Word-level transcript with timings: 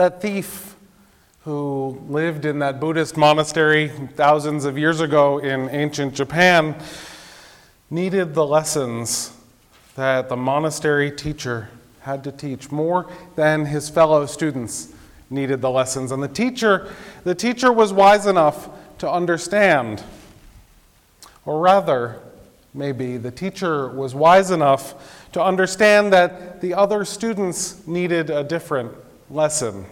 That 0.00 0.22
thief 0.22 0.76
who 1.42 2.02
lived 2.08 2.46
in 2.46 2.60
that 2.60 2.80
Buddhist 2.80 3.18
monastery 3.18 3.88
thousands 4.16 4.64
of 4.64 4.78
years 4.78 5.02
ago 5.02 5.36
in 5.36 5.68
ancient 5.68 6.14
Japan 6.14 6.74
needed 7.90 8.32
the 8.32 8.46
lessons 8.46 9.36
that 9.96 10.30
the 10.30 10.38
monastery 10.38 11.10
teacher 11.10 11.68
had 12.00 12.24
to 12.24 12.32
teach. 12.32 12.70
More 12.70 13.10
than 13.36 13.66
his 13.66 13.90
fellow 13.90 14.24
students 14.24 14.88
needed 15.28 15.60
the 15.60 15.68
lessons. 15.68 16.12
And 16.12 16.22
the 16.22 16.28
teacher 16.28 16.90
the 17.24 17.34
teacher 17.34 17.70
was 17.70 17.92
wise 17.92 18.24
enough 18.24 18.70
to 19.00 19.10
understand. 19.10 20.02
Or 21.44 21.60
rather 21.60 22.22
maybe 22.72 23.18
the 23.18 23.30
teacher 23.30 23.88
was 23.88 24.14
wise 24.14 24.50
enough 24.50 25.28
to 25.32 25.44
understand 25.44 26.10
that 26.14 26.62
the 26.62 26.72
other 26.72 27.04
students 27.04 27.86
needed 27.86 28.30
a 28.30 28.42
different 28.42 28.94
lesson 29.30 29.86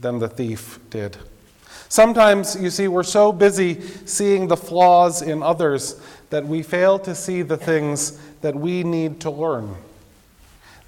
than 0.00 0.18
the 0.18 0.28
thief 0.28 0.78
did. 0.90 1.16
Sometimes, 1.88 2.60
you 2.60 2.70
see, 2.70 2.88
we're 2.88 3.02
so 3.02 3.32
busy 3.32 3.80
seeing 4.06 4.48
the 4.48 4.56
flaws 4.56 5.22
in 5.22 5.42
others 5.42 6.00
that 6.30 6.44
we 6.44 6.62
fail 6.62 6.98
to 7.00 7.14
see 7.14 7.42
the 7.42 7.56
things 7.56 8.18
that 8.40 8.54
we 8.54 8.82
need 8.82 9.20
to 9.20 9.30
learn. 9.30 9.74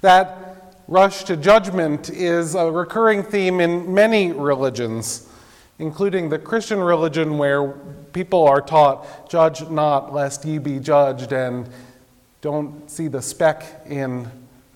That 0.01 0.75
rush 0.87 1.23
to 1.25 1.37
judgment 1.37 2.09
is 2.09 2.55
a 2.55 2.69
recurring 2.71 3.23
theme 3.23 3.59
in 3.61 3.93
many 3.93 4.31
religions, 4.31 5.29
including 5.77 6.29
the 6.29 6.39
Christian 6.39 6.79
religion, 6.79 7.37
where 7.37 7.69
people 8.11 8.45
are 8.47 8.61
taught, 8.61 9.29
Judge 9.29 9.67
not, 9.69 10.13
lest 10.13 10.43
ye 10.43 10.57
be 10.57 10.79
judged, 10.79 11.31
and 11.31 11.69
don't 12.41 12.89
see 12.89 13.07
the 13.07 13.21
speck 13.21 13.85
in 13.87 14.29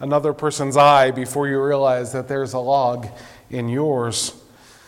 another 0.04 0.34
person's 0.34 0.76
eye 0.76 1.12
before 1.12 1.48
you 1.48 1.64
realize 1.64 2.12
that 2.12 2.28
there's 2.28 2.52
a 2.52 2.60
log 2.60 3.08
in 3.50 3.70
yours. 3.70 4.36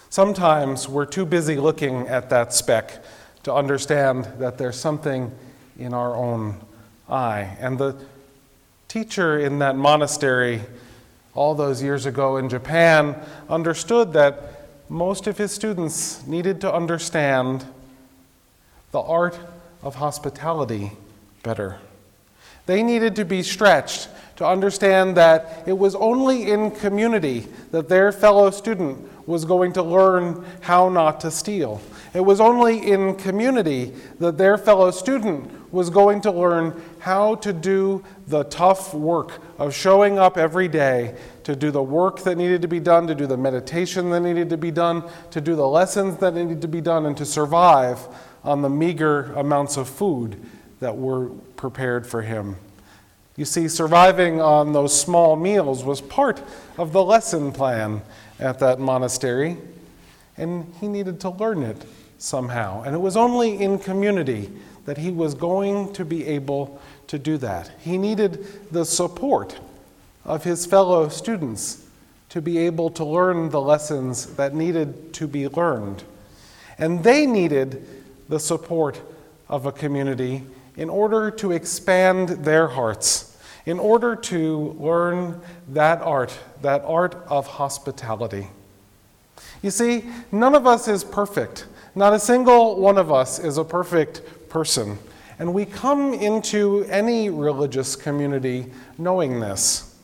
Sometimes 0.10 0.90
we're 0.90 1.06
too 1.06 1.26
busy 1.26 1.56
looking 1.56 2.06
at 2.10 2.30
that 2.32 2.52
speck 2.54 3.02
to 3.44 3.54
understand 3.54 4.26
that 4.40 4.58
there's 4.58 4.78
something 4.78 5.32
in 5.80 5.94
our 5.94 6.14
own 6.14 6.58
eye. 7.08 7.56
And 7.62 7.78
the 7.78 7.96
teacher 8.90 9.40
in 9.40 9.60
that 9.60 9.78
monastery 9.78 10.62
all 11.34 11.56
those 11.56 11.82
years 11.82 12.06
ago 12.06 12.36
in 12.36 12.50
Japan 12.50 13.16
understood 13.50 14.12
that 14.14 14.68
most 14.90 15.28
of 15.28 15.38
his 15.38 15.54
students 15.54 16.28
needed 16.28 16.60
to 16.60 16.74
understand 16.74 17.66
the 18.92 19.00
art 19.00 19.40
of 19.82 19.96
hospitality 19.96 20.92
better. 21.42 21.78
They 22.66 22.84
needed 22.84 23.16
to 23.16 23.24
be 23.24 23.44
stretched 23.44 24.10
to 24.36 24.46
understand 24.46 25.16
that 25.18 25.64
it 25.66 25.78
was 25.78 25.96
only 25.96 26.52
in 26.52 26.72
community 26.72 27.48
that 27.72 27.88
their 27.90 28.12
fellow 28.12 28.52
student 28.52 29.10
was 29.28 29.46
going 29.46 29.74
to 29.74 29.82
learn 29.82 30.46
how 30.62 30.90
not 30.90 31.22
to 31.22 31.32
steal. 31.32 31.82
It 32.14 32.22
was 32.22 32.40
only 32.40 32.92
in 32.92 33.16
community 33.16 33.94
that 34.20 34.38
their 34.38 34.58
fellow 34.58 34.92
student 34.92 35.74
was 35.74 35.90
going 35.90 36.22
to 36.22 36.32
learn 36.32 36.82
how 37.00 37.36
to 37.36 37.52
do 37.52 38.04
the 38.28 38.44
tough 38.46 38.94
work 38.94 39.42
of 39.58 39.74
showing 39.74 40.18
up 40.18 40.38
every 40.38 40.68
day, 40.68 41.16
to 41.44 41.56
do 41.56 41.72
the 41.72 41.84
work 41.84 42.24
that 42.24 42.38
needed 42.38 42.62
to 42.62 42.68
be 42.68 42.80
done, 42.80 43.08
to 43.08 43.16
do 43.16 43.28
the 43.28 43.38
meditation 43.38 44.10
that 44.12 44.22
needed 44.22 44.50
to 44.50 44.58
be 44.58 44.72
done, 44.72 45.04
to 45.32 45.42
do 45.42 45.56
the 45.56 45.68
lessons 45.68 46.18
that 46.18 46.34
needed 46.34 46.62
to 46.62 46.68
be 46.68 46.82
done, 46.82 47.06
and 47.06 47.18
to 47.18 47.26
survive 47.26 48.00
on 48.44 48.62
the 48.62 48.70
meager 48.70 49.34
amounts 49.34 49.76
of 49.76 49.90
food 49.90 50.40
that 50.80 50.96
were 50.96 51.30
prepared 51.58 52.06
for 52.06 52.22
him. 52.22 52.56
You 53.38 53.44
see, 53.46 53.68
surviving 53.68 54.40
on 54.40 54.72
those 54.72 55.00
small 55.00 55.36
meals 55.36 55.84
was 55.84 56.00
part 56.00 56.42
of 56.78 56.94
the 56.94 57.04
lesson 57.04 57.52
plan 57.52 58.02
at 58.40 58.60
that 58.60 58.80
monastery, 58.80 59.58
and 60.38 60.74
he 60.80 60.88
needed 60.88 61.20
to 61.22 61.30
learn 61.32 61.64
it 61.64 61.84
somehow. 62.18 62.84
And 62.84 62.96
it 62.96 63.00
was 63.00 63.18
only 63.18 63.62
in 63.62 63.78
community 63.78 64.52
that 64.86 64.98
he 64.98 65.12
was 65.12 65.34
going 65.34 65.92
to 65.94 66.06
be 66.06 66.26
able 66.26 66.80
to 67.08 67.20
do 67.20 67.38
that. 67.38 67.72
He 67.80 67.98
needed 67.98 68.72
the 68.72 68.86
support 68.86 69.60
of 70.24 70.44
his 70.44 70.66
fellow 70.66 71.10
students 71.10 71.86
to 72.30 72.42
be 72.42 72.58
able 72.60 72.90
to 72.92 73.04
learn 73.04 73.50
the 73.50 73.62
lessons 73.62 74.36
that 74.36 74.54
needed 74.54 75.14
to 75.14 75.28
be 75.28 75.48
learned. 75.48 76.04
And 76.78 77.04
they 77.04 77.26
needed 77.26 77.86
the 78.30 78.40
support 78.40 79.02
of 79.48 79.66
a 79.66 79.72
community 79.72 80.44
in 80.78 80.90
order 80.90 81.32
to 81.32 81.52
expand 81.52 82.30
their 82.30 82.68
hearts, 82.68 83.38
in 83.66 83.80
order 83.80 84.16
to 84.16 84.76
learn 84.80 85.42
that 85.70 86.02
art, 86.02 86.38
that 86.62 86.84
art 86.86 87.16
of 87.28 87.48
hospitality. 87.48 88.48
You 89.62 89.72
see, 89.72 90.06
none 90.32 90.54
of 90.56 90.68
us 90.68 90.88
is 90.88 91.04
perfect. 91.04 91.66
Not 91.96 92.14
a 92.14 92.20
single 92.20 92.80
one 92.80 92.98
of 92.98 93.12
us 93.12 93.40
is 93.40 93.58
a 93.58 93.64
perfect 93.64 94.50
person. 94.50 94.98
And 95.40 95.54
we 95.54 95.66
come 95.66 96.14
into 96.14 96.84
any 96.84 97.30
religious 97.30 97.96
community 97.96 98.68
knowing 98.98 99.40
this. 99.40 99.96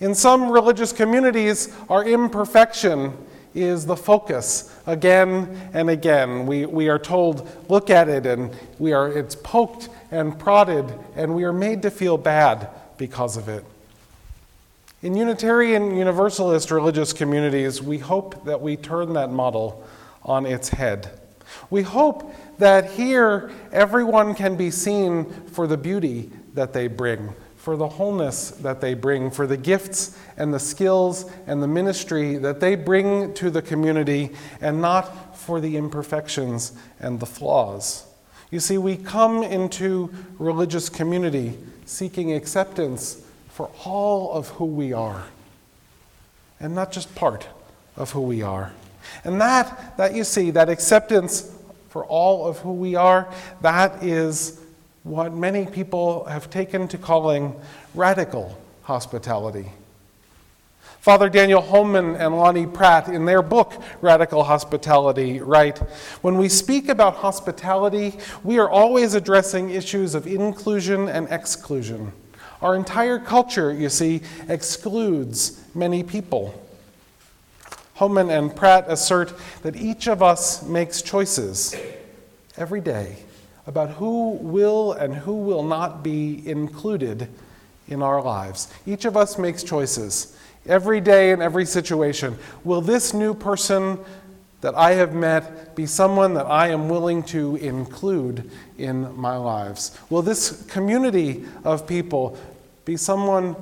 In 0.00 0.14
some 0.14 0.50
religious 0.50 0.92
communities, 0.92 1.74
our 1.88 2.04
imperfection 2.04 3.16
is 3.54 3.86
the 3.86 3.96
focus 3.96 4.76
again 4.86 5.70
and 5.72 5.88
again. 5.88 6.46
We, 6.46 6.66
we 6.66 6.88
are 6.88 6.98
told, 6.98 7.48
look 7.68 7.88
at 7.90 8.08
it, 8.08 8.26
and 8.26 8.54
we 8.78 8.92
are, 8.92 9.08
it's 9.08 9.36
poked 9.36 9.88
and 10.10 10.38
prodded, 10.38 10.92
and 11.14 11.34
we 11.34 11.44
are 11.44 11.52
made 11.52 11.82
to 11.82 11.90
feel 11.90 12.18
bad 12.18 12.68
because 12.98 13.36
of 13.36 13.48
it. 13.48 13.64
In 15.02 15.14
Unitarian 15.14 15.96
Universalist 15.96 16.70
religious 16.70 17.12
communities, 17.12 17.82
we 17.82 17.98
hope 17.98 18.44
that 18.46 18.60
we 18.60 18.76
turn 18.76 19.12
that 19.12 19.30
model 19.30 19.86
on 20.22 20.46
its 20.46 20.70
head. 20.70 21.10
We 21.70 21.82
hope 21.82 22.34
that 22.58 22.92
here 22.92 23.50
everyone 23.70 24.34
can 24.34 24.56
be 24.56 24.70
seen 24.70 25.26
for 25.48 25.66
the 25.66 25.76
beauty 25.76 26.30
that 26.54 26.72
they 26.72 26.86
bring, 26.86 27.34
for 27.64 27.78
the 27.78 27.88
wholeness 27.88 28.50
that 28.50 28.82
they 28.82 28.92
bring, 28.92 29.30
for 29.30 29.46
the 29.46 29.56
gifts 29.56 30.18
and 30.36 30.52
the 30.52 30.60
skills 30.60 31.24
and 31.46 31.62
the 31.62 31.66
ministry 31.66 32.36
that 32.36 32.60
they 32.60 32.74
bring 32.74 33.32
to 33.32 33.48
the 33.48 33.62
community, 33.62 34.30
and 34.60 34.82
not 34.82 35.34
for 35.34 35.62
the 35.62 35.78
imperfections 35.78 36.72
and 37.00 37.18
the 37.20 37.24
flaws. 37.24 38.04
You 38.50 38.60
see, 38.60 38.76
we 38.76 38.98
come 38.98 39.42
into 39.42 40.12
religious 40.38 40.90
community 40.90 41.56
seeking 41.86 42.34
acceptance 42.34 43.22
for 43.48 43.70
all 43.86 44.32
of 44.32 44.48
who 44.48 44.66
we 44.66 44.92
are, 44.92 45.24
and 46.60 46.74
not 46.74 46.92
just 46.92 47.14
part 47.14 47.48
of 47.96 48.10
who 48.10 48.20
we 48.20 48.42
are. 48.42 48.74
And 49.24 49.40
that, 49.40 49.96
that 49.96 50.14
you 50.14 50.24
see, 50.24 50.50
that 50.50 50.68
acceptance 50.68 51.50
for 51.88 52.04
all 52.04 52.46
of 52.46 52.58
who 52.58 52.74
we 52.74 52.94
are, 52.94 53.26
that 53.62 54.02
is 54.02 54.60
what 55.04 55.34
many 55.34 55.66
people 55.66 56.24
have 56.24 56.48
taken 56.48 56.88
to 56.88 56.98
calling 56.98 57.54
radical 57.94 58.58
hospitality. 58.82 59.70
Father 60.98 61.28
Daniel 61.28 61.60
Homan 61.60 62.16
and 62.16 62.32
Lonni 62.32 62.72
Pratt, 62.72 63.08
in 63.08 63.26
their 63.26 63.42
book, 63.42 63.74
Radical 64.00 64.42
Hospitality, 64.44 65.38
write 65.40 65.76
When 66.22 66.38
we 66.38 66.48
speak 66.48 66.88
about 66.88 67.16
hospitality, 67.16 68.18
we 68.42 68.58
are 68.58 68.70
always 68.70 69.12
addressing 69.12 69.68
issues 69.68 70.14
of 70.14 70.26
inclusion 70.26 71.10
and 71.10 71.28
exclusion. 71.30 72.10
Our 72.62 72.74
entire 72.74 73.18
culture, 73.18 73.70
you 73.70 73.90
see, 73.90 74.22
excludes 74.48 75.62
many 75.74 76.02
people. 76.02 76.58
Homan 77.96 78.30
and 78.30 78.56
Pratt 78.56 78.86
assert 78.88 79.34
that 79.62 79.76
each 79.76 80.08
of 80.08 80.22
us 80.22 80.62
makes 80.62 81.02
choices 81.02 81.76
every 82.56 82.80
day 82.80 83.18
about 83.66 83.90
who 83.90 84.32
will 84.32 84.92
and 84.92 85.14
who 85.14 85.34
will 85.34 85.62
not 85.62 86.02
be 86.02 86.46
included 86.48 87.28
in 87.88 88.02
our 88.02 88.22
lives. 88.22 88.72
Each 88.86 89.04
of 89.04 89.16
us 89.16 89.38
makes 89.38 89.62
choices 89.62 90.36
every 90.66 91.00
day 91.00 91.32
in 91.32 91.42
every 91.42 91.66
situation. 91.66 92.38
Will 92.62 92.80
this 92.80 93.12
new 93.14 93.34
person 93.34 93.98
that 94.60 94.74
I 94.74 94.92
have 94.92 95.14
met 95.14 95.76
be 95.76 95.84
someone 95.86 96.34
that 96.34 96.46
I 96.46 96.68
am 96.68 96.88
willing 96.88 97.22
to 97.24 97.56
include 97.56 98.50
in 98.78 99.14
my 99.16 99.36
lives? 99.36 99.98
Will 100.08 100.22
this 100.22 100.64
community 100.66 101.44
of 101.64 101.86
people 101.86 102.38
be 102.84 102.96
someone 102.96 103.56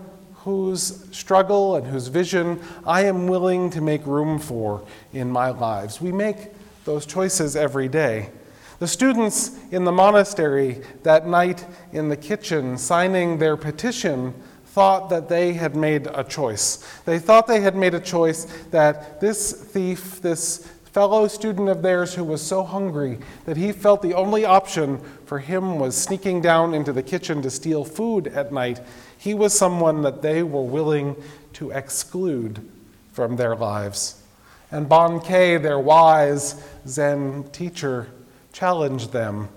whose 0.44 1.06
struggle 1.16 1.76
and 1.76 1.86
whose 1.86 2.08
vision 2.08 2.60
I 2.84 3.04
am 3.04 3.28
willing 3.28 3.70
to 3.70 3.80
make 3.80 4.04
room 4.06 4.40
for 4.40 4.82
in 5.12 5.30
my 5.30 5.50
lives. 5.50 6.00
We 6.00 6.10
make 6.10 6.36
those 6.84 7.06
choices 7.06 7.54
every 7.54 7.86
day. 7.88 8.30
The 8.78 8.88
students 8.88 9.58
in 9.70 9.84
the 9.84 9.92
monastery 9.92 10.82
that 11.02 11.26
night 11.26 11.64
in 11.92 12.08
the 12.08 12.16
kitchen 12.16 12.78
signing 12.78 13.38
their 13.38 13.56
petition 13.56 14.34
thought 14.66 15.10
that 15.10 15.28
they 15.28 15.52
had 15.52 15.76
made 15.76 16.08
a 16.14 16.24
choice. 16.24 16.76
They 17.04 17.18
thought 17.18 17.46
they 17.46 17.60
had 17.60 17.76
made 17.76 17.94
a 17.94 18.00
choice 18.00 18.44
that 18.70 19.20
this 19.20 19.52
thief, 19.52 20.22
this 20.22 20.66
fellow 20.92 21.26
student 21.28 21.68
of 21.68 21.82
theirs 21.82 22.14
who 22.14 22.24
was 22.24 22.42
so 22.42 22.62
hungry 22.62 23.18
that 23.44 23.56
he 23.56 23.72
felt 23.72 24.02
the 24.02 24.14
only 24.14 24.44
option 24.44 24.98
for 25.26 25.38
him 25.38 25.78
was 25.78 25.96
sneaking 25.96 26.40
down 26.40 26.74
into 26.74 26.92
the 26.92 27.02
kitchen 27.02 27.40
to 27.42 27.50
steal 27.50 27.84
food 27.84 28.28
at 28.28 28.52
night, 28.52 28.80
he 29.16 29.34
was 29.34 29.56
someone 29.56 30.02
that 30.02 30.22
they 30.22 30.42
were 30.42 30.62
willing 30.62 31.16
to 31.52 31.70
exclude 31.70 32.66
from 33.12 33.36
their 33.36 33.54
lives. 33.54 34.22
And 34.70 34.88
Bankei, 34.88 35.62
their 35.62 35.78
wise 35.78 36.62
Zen 36.86 37.44
teacher, 37.52 38.08
challenged 38.52 39.12
them 39.12 39.48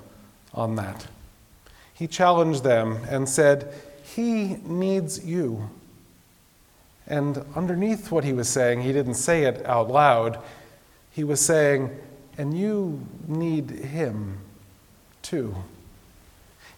on 0.54 0.76
that. 0.76 1.08
He 1.94 2.08
challenged 2.08 2.64
them 2.64 3.00
and 3.10 3.28
said, 3.28 3.74
He 4.04 4.58
needs 4.64 5.26
you. 5.26 5.70
And 7.08 7.46
underneath 7.56 8.12
what 8.12 8.24
he 8.24 8.34
was 8.34 8.50
saying, 8.50 8.82
he 8.82 8.92
didn't 8.92 9.16
say 9.16 9.44
it 9.44 9.66
out 9.66 9.90
loud, 9.90 10.40
he 11.12 11.24
was 11.24 11.40
saying, 11.40 11.92
And 12.38 12.58
you 12.58 13.06
need 13.28 13.70
him 13.70 14.40
too. 15.22 15.56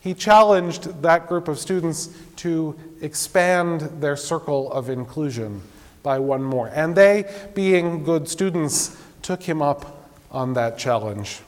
He 0.02 0.14
challenged 0.14 1.02
that 1.02 1.28
group 1.28 1.48
of 1.48 1.60
students 1.60 2.10
to 2.38 2.78
expand 3.02 3.82
their 4.02 4.16
circle 4.16 4.72
of 4.72 4.90
inclusion 4.90 5.62
by 6.04 6.20
one 6.20 6.44
more. 6.44 6.68
And 6.74 6.96
they, 6.96 7.30
being 7.54 8.04
good 8.04 8.30
students, 8.30 8.96
took 9.22 9.44
him 9.44 9.62
up 9.62 10.10
on 10.32 10.54
that 10.54 10.78
challenge. 10.78 11.42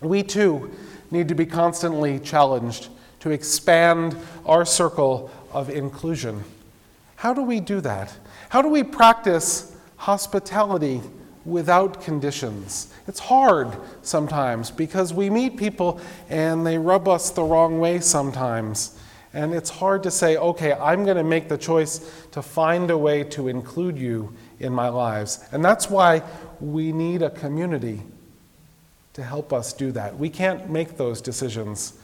We 0.00 0.22
too 0.22 0.70
need 1.10 1.28
to 1.28 1.34
be 1.34 1.46
constantly 1.46 2.18
challenged 2.18 2.88
to 3.20 3.30
expand 3.30 4.16
our 4.46 4.64
circle 4.64 5.30
of 5.52 5.70
inclusion. 5.70 6.44
How 7.16 7.34
do 7.34 7.42
we 7.42 7.60
do 7.60 7.80
that? 7.80 8.16
How 8.50 8.62
do 8.62 8.68
we 8.68 8.84
practice 8.84 9.74
hospitality 9.96 11.00
without 11.44 12.00
conditions? 12.00 12.94
It's 13.08 13.18
hard 13.18 13.76
sometimes 14.02 14.70
because 14.70 15.12
we 15.12 15.30
meet 15.30 15.56
people 15.56 16.00
and 16.28 16.64
they 16.64 16.78
rub 16.78 17.08
us 17.08 17.30
the 17.30 17.42
wrong 17.42 17.80
way 17.80 17.98
sometimes. 18.00 18.96
And 19.34 19.52
it's 19.52 19.70
hard 19.70 20.02
to 20.04 20.10
say, 20.10 20.36
okay, 20.36 20.72
I'm 20.74 21.04
going 21.04 21.16
to 21.16 21.24
make 21.24 21.48
the 21.48 21.58
choice 21.58 22.10
to 22.32 22.40
find 22.40 22.90
a 22.90 22.96
way 22.96 23.24
to 23.24 23.48
include 23.48 23.98
you 23.98 24.34
in 24.60 24.72
my 24.72 24.88
lives. 24.88 25.44
And 25.52 25.64
that's 25.64 25.90
why 25.90 26.22
we 26.60 26.92
need 26.92 27.22
a 27.22 27.30
community 27.30 28.02
to 29.18 29.24
help 29.24 29.52
us 29.52 29.72
do 29.72 29.90
that. 29.90 30.16
We 30.16 30.30
can't 30.30 30.70
make 30.70 30.96
those 30.96 31.20
decisions 31.20 31.94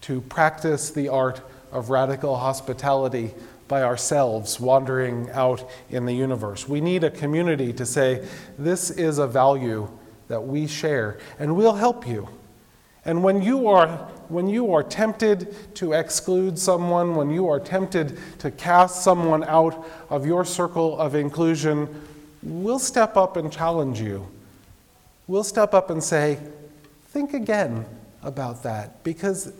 to 0.00 0.22
practice 0.22 0.88
the 0.88 1.10
art 1.10 1.42
of 1.70 1.90
radical 1.90 2.34
hospitality 2.34 3.34
by 3.68 3.82
ourselves 3.82 4.58
wandering 4.58 5.28
out 5.32 5.68
in 5.90 6.06
the 6.06 6.14
universe. 6.14 6.66
We 6.66 6.80
need 6.80 7.04
a 7.04 7.10
community 7.10 7.74
to 7.74 7.84
say, 7.84 8.26
this 8.58 8.90
is 8.90 9.18
a 9.18 9.26
value 9.26 9.90
that 10.28 10.40
we 10.40 10.66
share, 10.66 11.18
and 11.38 11.56
we'll 11.56 11.74
help 11.74 12.08
you. 12.08 12.26
And 13.04 13.22
when 13.22 13.42
you 13.42 13.68
are 13.68 13.88
when 14.28 14.48
you 14.48 14.72
are 14.72 14.82
tempted 14.82 15.54
to 15.76 15.92
exclude 15.92 16.58
someone, 16.58 17.14
when 17.14 17.30
you 17.30 17.48
are 17.48 17.60
tempted 17.60 18.18
to 18.38 18.50
cast 18.50 19.04
someone 19.04 19.44
out 19.44 19.86
of 20.10 20.26
your 20.26 20.44
circle 20.44 20.98
of 20.98 21.14
inclusion, 21.14 21.88
we'll 22.42 22.80
step 22.80 23.16
up 23.16 23.36
and 23.36 23.52
challenge 23.52 24.00
you. 24.00 24.26
We'll 25.28 25.44
step 25.44 25.74
up 25.74 25.90
and 25.90 26.02
say, 26.02 26.38
think 27.08 27.34
again 27.34 27.84
about 28.22 28.62
that 28.62 29.02
because 29.02 29.52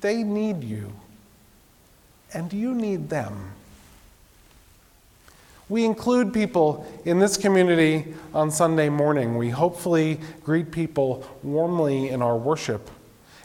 they 0.00 0.22
need 0.22 0.62
you 0.62 0.92
and 2.32 2.52
you 2.52 2.74
need 2.74 3.08
them. 3.08 3.52
We 5.68 5.84
include 5.84 6.32
people 6.32 6.86
in 7.04 7.18
this 7.18 7.36
community 7.36 8.14
on 8.32 8.50
Sunday 8.50 8.88
morning. 8.88 9.36
We 9.36 9.50
hopefully 9.50 10.18
greet 10.42 10.70
people 10.70 11.28
warmly 11.42 12.08
in 12.08 12.22
our 12.22 12.36
worship. 12.36 12.90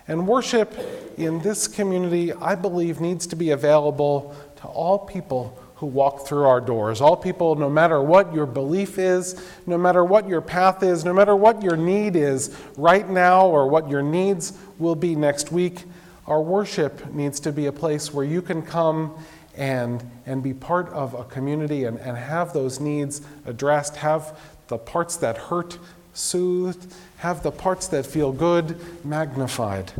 And 0.07 0.27
worship 0.27 0.73
in 1.17 1.41
this 1.41 1.67
community, 1.67 2.31
I 2.33 2.55
believe, 2.55 3.01
needs 3.01 3.27
to 3.27 3.35
be 3.35 3.51
available 3.51 4.35
to 4.57 4.67
all 4.67 4.99
people 4.99 5.57
who 5.83 5.87
walk 5.87 6.25
through 6.25 6.45
our 6.45 6.61
doors. 6.61 7.01
All 7.01 7.17
people, 7.17 7.55
no 7.55 7.69
matter 7.69 8.01
what 8.01 8.33
your 8.33 8.45
belief 8.45 8.97
is, 8.97 9.45
no 9.67 9.77
matter 9.77 10.01
what 10.05 10.29
your 10.29 10.39
path 10.39 10.81
is, 10.81 11.03
no 11.03 11.11
matter 11.11 11.35
what 11.35 11.61
your 11.61 11.75
need 11.75 12.15
is 12.15 12.55
right 12.77 13.09
now 13.09 13.47
or 13.47 13.67
what 13.67 13.89
your 13.89 14.01
needs 14.01 14.57
will 14.79 14.95
be 14.95 15.13
next 15.13 15.51
week, 15.51 15.83
our 16.25 16.41
worship 16.41 17.13
needs 17.13 17.41
to 17.41 17.51
be 17.51 17.65
a 17.65 17.71
place 17.73 18.13
where 18.13 18.23
you 18.23 18.41
can 18.41 18.61
come 18.61 19.13
and, 19.57 20.09
and 20.25 20.41
be 20.41 20.53
part 20.53 20.87
of 20.87 21.15
a 21.15 21.25
community 21.25 21.83
and, 21.83 21.99
and 21.99 22.15
have 22.15 22.53
those 22.53 22.79
needs 22.79 23.21
addressed, 23.45 23.97
have 23.97 24.39
the 24.69 24.77
parts 24.77 25.17
that 25.17 25.35
hurt 25.35 25.77
soothed, 26.13 26.93
have 27.17 27.43
the 27.43 27.51
parts 27.51 27.89
that 27.89 28.05
feel 28.05 28.31
good 28.31 28.79
magnified. 29.03 29.91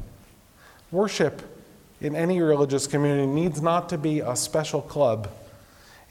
Worship 0.92 1.42
in 2.00 2.16
any 2.16 2.40
religious 2.40 2.88
community 2.88 3.28
needs 3.28 3.62
not 3.62 3.90
to 3.90 3.98
be 3.98 4.22
a 4.22 4.38
special 4.38 4.82
club. 4.82 5.28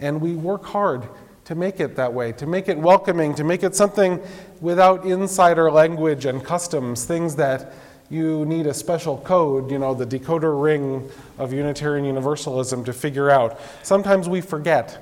And 0.03 0.21
we 0.21 0.35
work 0.35 0.65
hard 0.65 1.09
to 1.45 1.55
make 1.55 1.81
it 1.81 1.97
that 1.97 2.13
way, 2.13 2.33
to 2.33 2.47
make 2.47 2.69
it 2.69 2.77
welcoming, 2.77 3.35
to 3.37 3.45
make 3.45 3.63
it 3.63 3.75
something 3.75 4.21
without 4.61 5.05
insider 5.05 5.71
language 5.71 6.27
and 6.27 6.45
customs, 6.45 7.05
things 7.05 7.37
that 7.37 7.73
you 8.11 8.45
need 8.45 8.67
a 8.67 8.75
special 8.75 9.19
code, 9.19 9.71
you 9.71 9.79
know, 9.79 9.95
the 9.95 10.05
decoder 10.05 10.61
ring 10.61 11.09
of 11.39 11.53
Unitarian 11.53 12.05
Universalism 12.05 12.85
to 12.85 12.93
figure 12.93 13.31
out. 13.31 13.61
Sometimes 13.83 14.29
we 14.29 14.41
forget. 14.41 14.99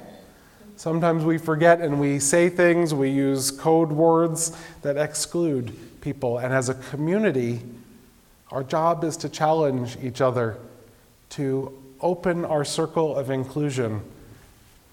Sometimes 0.76 1.24
we 1.24 1.38
forget 1.38 1.80
and 1.80 1.98
we 1.98 2.18
say 2.18 2.48
things, 2.48 2.94
we 2.94 3.10
use 3.10 3.50
code 3.50 3.90
words 3.90 4.56
that 4.82 4.96
exclude 4.96 5.76
people. 6.00 6.38
And 6.38 6.52
as 6.52 6.68
a 6.68 6.74
community, 6.74 7.62
our 8.50 8.62
job 8.62 9.02
is 9.04 9.16
to 9.18 9.28
challenge 9.28 9.96
each 10.02 10.20
other 10.20 10.58
to 11.30 11.76
open 12.00 12.44
our 12.44 12.64
circle 12.64 13.16
of 13.16 13.30
inclusion 13.30 14.02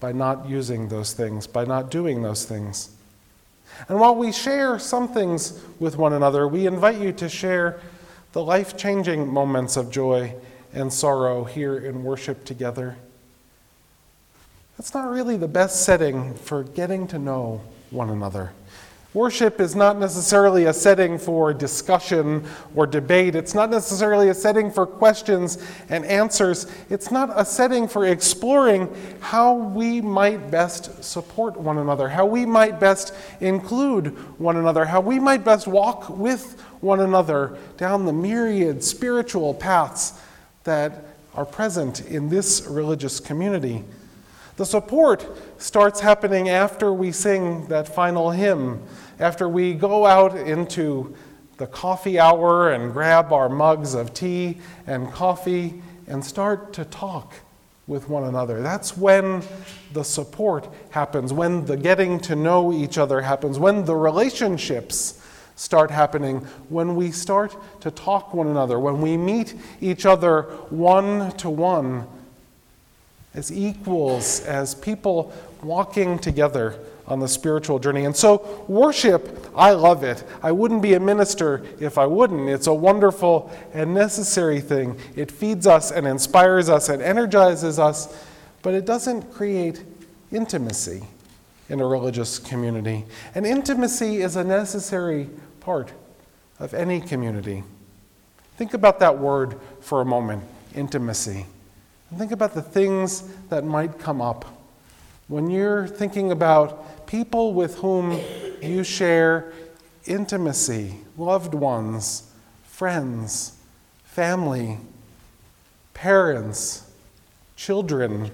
by 0.00 0.12
not 0.12 0.48
using 0.48 0.88
those 0.88 1.12
things, 1.12 1.46
by 1.46 1.64
not 1.64 1.90
doing 1.90 2.22
those 2.22 2.44
things. 2.44 2.90
And 3.88 4.00
while 4.00 4.14
we 4.14 4.32
share 4.32 4.78
some 4.78 5.08
things 5.08 5.60
with 5.78 5.96
one 5.96 6.12
another, 6.12 6.48
we 6.48 6.66
invite 6.66 7.00
you 7.00 7.12
to 7.12 7.28
share 7.28 7.80
the 8.32 8.42
life 8.42 8.76
changing 8.76 9.28
moments 9.28 9.76
of 9.76 9.90
joy 9.90 10.34
and 10.72 10.92
sorrow 10.92 11.44
here 11.44 11.76
in 11.76 12.04
worship 12.04 12.44
together. 12.44 12.96
That's 14.76 14.94
not 14.94 15.10
really 15.10 15.36
the 15.36 15.48
best 15.48 15.84
setting 15.84 16.34
for 16.34 16.62
getting 16.62 17.06
to 17.08 17.18
know 17.18 17.62
one 17.90 18.10
another. 18.10 18.52
Worship 19.14 19.58
is 19.58 19.74
not 19.74 19.98
necessarily 19.98 20.66
a 20.66 20.72
setting 20.74 21.18
for 21.18 21.54
discussion 21.54 22.44
or 22.74 22.86
debate. 22.86 23.34
It's 23.34 23.54
not 23.54 23.70
necessarily 23.70 24.28
a 24.28 24.34
setting 24.34 24.70
for 24.70 24.86
questions 24.86 25.56
and 25.88 26.04
answers. 26.04 26.66
It's 26.90 27.10
not 27.10 27.30
a 27.34 27.42
setting 27.42 27.88
for 27.88 28.04
exploring 28.06 28.94
how 29.20 29.54
we 29.54 30.02
might 30.02 30.50
best 30.50 31.02
support 31.02 31.58
one 31.58 31.78
another, 31.78 32.10
how 32.10 32.26
we 32.26 32.44
might 32.44 32.78
best 32.78 33.14
include 33.40 34.08
one 34.38 34.58
another, 34.58 34.84
how 34.84 35.00
we 35.00 35.18
might 35.18 35.42
best 35.42 35.66
walk 35.66 36.10
with 36.10 36.60
one 36.82 37.00
another 37.00 37.56
down 37.78 38.04
the 38.04 38.12
myriad 38.12 38.84
spiritual 38.84 39.54
paths 39.54 40.20
that 40.64 41.06
are 41.34 41.46
present 41.46 42.04
in 42.06 42.28
this 42.28 42.66
religious 42.68 43.20
community. 43.20 43.84
The 44.58 44.66
support 44.66 45.24
starts 45.58 46.00
happening 46.00 46.48
after 46.48 46.92
we 46.92 47.12
sing 47.12 47.68
that 47.68 47.86
final 47.86 48.32
hymn, 48.32 48.82
after 49.20 49.48
we 49.48 49.72
go 49.72 50.04
out 50.04 50.36
into 50.36 51.14
the 51.58 51.68
coffee 51.68 52.18
hour 52.18 52.72
and 52.72 52.92
grab 52.92 53.32
our 53.32 53.48
mugs 53.48 53.94
of 53.94 54.12
tea 54.12 54.58
and 54.84 55.12
coffee 55.12 55.80
and 56.08 56.24
start 56.24 56.72
to 56.72 56.84
talk 56.84 57.34
with 57.86 58.08
one 58.08 58.24
another. 58.24 58.60
That's 58.60 58.96
when 58.96 59.44
the 59.92 60.02
support 60.02 60.68
happens, 60.90 61.32
when 61.32 61.64
the 61.64 61.76
getting 61.76 62.18
to 62.22 62.34
know 62.34 62.72
each 62.72 62.98
other 62.98 63.20
happens, 63.20 63.60
when 63.60 63.84
the 63.84 63.94
relationships 63.94 65.22
start 65.54 65.92
happening 65.92 66.40
when 66.68 66.96
we 66.96 67.12
start 67.12 67.56
to 67.82 67.92
talk 67.92 68.34
one 68.34 68.48
another, 68.48 68.80
when 68.80 69.00
we 69.00 69.16
meet 69.16 69.54
each 69.80 70.04
other 70.04 70.42
one 70.70 71.30
to 71.36 71.48
one 71.48 72.08
as 73.34 73.52
equals, 73.52 74.40
as 74.40 74.74
people 74.74 75.32
walking 75.62 76.18
together 76.18 76.78
on 77.06 77.20
the 77.20 77.28
spiritual 77.28 77.78
journey. 77.78 78.04
And 78.04 78.14
so, 78.14 78.64
worship, 78.68 79.50
I 79.56 79.72
love 79.72 80.04
it. 80.04 80.22
I 80.42 80.52
wouldn't 80.52 80.82
be 80.82 80.94
a 80.94 81.00
minister 81.00 81.64
if 81.80 81.96
I 81.96 82.06
wouldn't. 82.06 82.48
It's 82.48 82.66
a 82.66 82.74
wonderful 82.74 83.50
and 83.72 83.94
necessary 83.94 84.60
thing. 84.60 84.98
It 85.16 85.30
feeds 85.30 85.66
us 85.66 85.90
and 85.90 86.06
inspires 86.06 86.68
us 86.68 86.88
and 86.90 87.02
energizes 87.02 87.78
us, 87.78 88.26
but 88.62 88.74
it 88.74 88.84
doesn't 88.84 89.32
create 89.32 89.82
intimacy 90.30 91.02
in 91.70 91.80
a 91.80 91.86
religious 91.86 92.38
community. 92.38 93.04
And 93.34 93.46
intimacy 93.46 94.18
is 94.22 94.36
a 94.36 94.44
necessary 94.44 95.28
part 95.60 95.92
of 96.58 96.74
any 96.74 97.00
community. 97.00 97.64
Think 98.56 98.74
about 98.74 98.98
that 99.00 99.18
word 99.18 99.58
for 99.80 100.00
a 100.00 100.04
moment 100.04 100.42
intimacy. 100.74 101.46
And 102.10 102.18
think 102.18 102.32
about 102.32 102.54
the 102.54 102.62
things 102.62 103.22
that 103.48 103.64
might 103.64 103.98
come 103.98 104.20
up 104.20 104.44
when 105.28 105.50
you're 105.50 105.86
thinking 105.86 106.32
about 106.32 107.06
people 107.06 107.52
with 107.52 107.76
whom 107.76 108.18
you 108.62 108.82
share 108.82 109.52
intimacy, 110.06 110.96
loved 111.18 111.52
ones, 111.52 112.30
friends, 112.64 113.58
family, 114.04 114.78
parents, 115.92 116.90
children, 117.56 118.30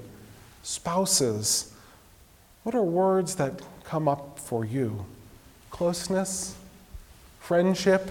spouses. 0.62 1.74
What 2.62 2.76
are 2.76 2.82
words 2.82 3.34
that 3.36 3.60
come 3.82 4.06
up 4.06 4.38
for 4.38 4.64
you? 4.64 5.04
Closeness, 5.70 6.54
friendship, 7.40 8.10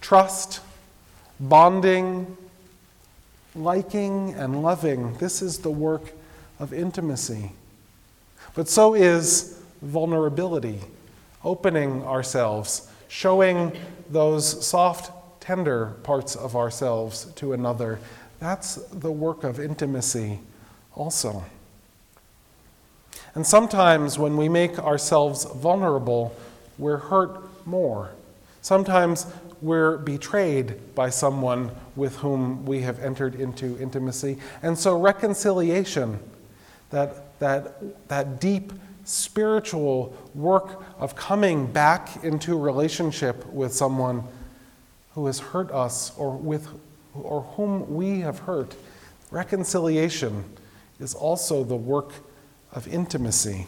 trust, 0.00 0.60
bonding, 1.38 2.36
liking, 3.58 4.34
and 4.34 4.62
loving. 4.62 5.14
This 5.14 5.42
is 5.42 5.58
the 5.58 5.70
work 5.70 6.12
of 6.58 6.72
intimacy. 6.72 7.52
But 8.54 8.68
so 8.68 8.94
is 8.94 9.60
vulnerability, 9.82 10.80
opening 11.44 12.02
ourselves, 12.04 12.90
showing 13.08 13.76
those 14.10 14.66
soft, 14.66 15.12
tender 15.40 15.94
parts 16.02 16.36
of 16.36 16.56
ourselves 16.56 17.26
to 17.36 17.52
another. 17.52 17.98
That's 18.40 18.76
the 18.76 19.12
work 19.12 19.44
of 19.44 19.58
intimacy 19.58 20.40
also. 20.94 21.44
And 23.34 23.46
sometimes 23.46 24.18
when 24.18 24.36
we 24.36 24.48
make 24.48 24.78
ourselves 24.78 25.44
vulnerable, 25.44 26.34
we're 26.76 26.98
hurt 26.98 27.40
more. 27.66 28.10
Sometimes 28.62 29.26
we're 29.60 29.98
betrayed 29.98 30.94
by 30.94 31.10
someone 31.10 31.70
with 31.96 32.16
whom 32.16 32.64
we 32.64 32.82
have 32.82 32.98
entered 33.00 33.34
into 33.34 33.78
intimacy. 33.80 34.38
And 34.62 34.78
so 34.78 34.98
reconciliation, 34.98 36.18
that, 36.90 37.38
that, 37.40 38.08
that 38.08 38.40
deep 38.40 38.72
spiritual 39.04 40.14
work 40.34 40.82
of 40.98 41.16
coming 41.16 41.66
back 41.66 42.22
into 42.24 42.56
relationship 42.58 43.46
with 43.46 43.72
someone 43.72 44.22
who 45.14 45.26
has 45.26 45.38
hurt 45.38 45.70
us 45.70 46.16
or 46.16 46.36
with 46.36 46.68
or 47.14 47.42
whom 47.42 47.94
we 47.94 48.20
have 48.20 48.40
hurt, 48.40 48.76
reconciliation 49.30 50.44
is 51.00 51.14
also 51.14 51.64
the 51.64 51.76
work 51.76 52.12
of 52.72 52.86
intimacy. 52.88 53.66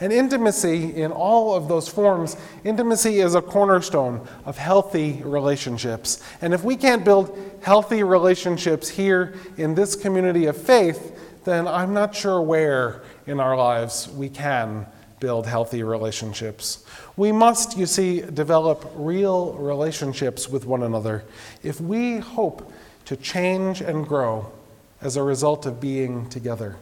And 0.00 0.12
intimacy, 0.12 0.94
in 0.96 1.12
all 1.12 1.54
of 1.54 1.68
those 1.68 1.88
forms, 1.88 2.36
intimacy 2.64 3.20
is 3.20 3.34
a 3.34 3.42
cornerstone 3.42 4.26
of 4.44 4.58
healthy 4.58 5.22
relationships. 5.24 6.22
And 6.40 6.54
if 6.54 6.64
we 6.64 6.76
can't 6.76 7.04
build 7.04 7.36
healthy 7.62 8.02
relationships 8.02 8.88
here 8.88 9.34
in 9.56 9.74
this 9.74 9.96
community 9.96 10.46
of 10.46 10.56
faith, 10.56 11.18
then 11.44 11.66
I'm 11.66 11.94
not 11.94 12.14
sure 12.14 12.40
where 12.40 13.02
in 13.26 13.40
our 13.40 13.56
lives 13.56 14.08
we 14.10 14.28
can 14.28 14.86
build 15.20 15.46
healthy 15.46 15.82
relationships. 15.82 16.84
We 17.16 17.32
must, 17.32 17.76
you 17.76 17.86
see, 17.86 18.20
develop 18.20 18.90
real 18.94 19.54
relationships 19.54 20.48
with 20.48 20.64
one 20.64 20.82
another 20.82 21.24
if 21.62 21.80
we 21.80 22.18
hope 22.18 22.72
to 23.06 23.16
change 23.16 23.80
and 23.80 24.06
grow 24.06 24.52
as 25.00 25.16
a 25.16 25.22
result 25.22 25.66
of 25.66 25.80
being 25.80 26.28
together. 26.28 26.76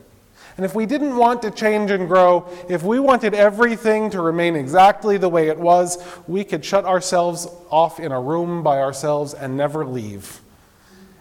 And 0.56 0.64
if 0.64 0.74
we 0.74 0.86
didn't 0.86 1.16
want 1.16 1.42
to 1.42 1.50
change 1.50 1.90
and 1.90 2.08
grow, 2.08 2.48
if 2.68 2.82
we 2.82 2.98
wanted 2.98 3.34
everything 3.34 4.08
to 4.10 4.22
remain 4.22 4.56
exactly 4.56 5.18
the 5.18 5.28
way 5.28 5.48
it 5.48 5.58
was, 5.58 6.02
we 6.26 6.44
could 6.44 6.64
shut 6.64 6.86
ourselves 6.86 7.46
off 7.70 8.00
in 8.00 8.10
a 8.10 8.20
room 8.20 8.62
by 8.62 8.78
ourselves 8.78 9.34
and 9.34 9.56
never 9.56 9.84
leave. 9.84 10.40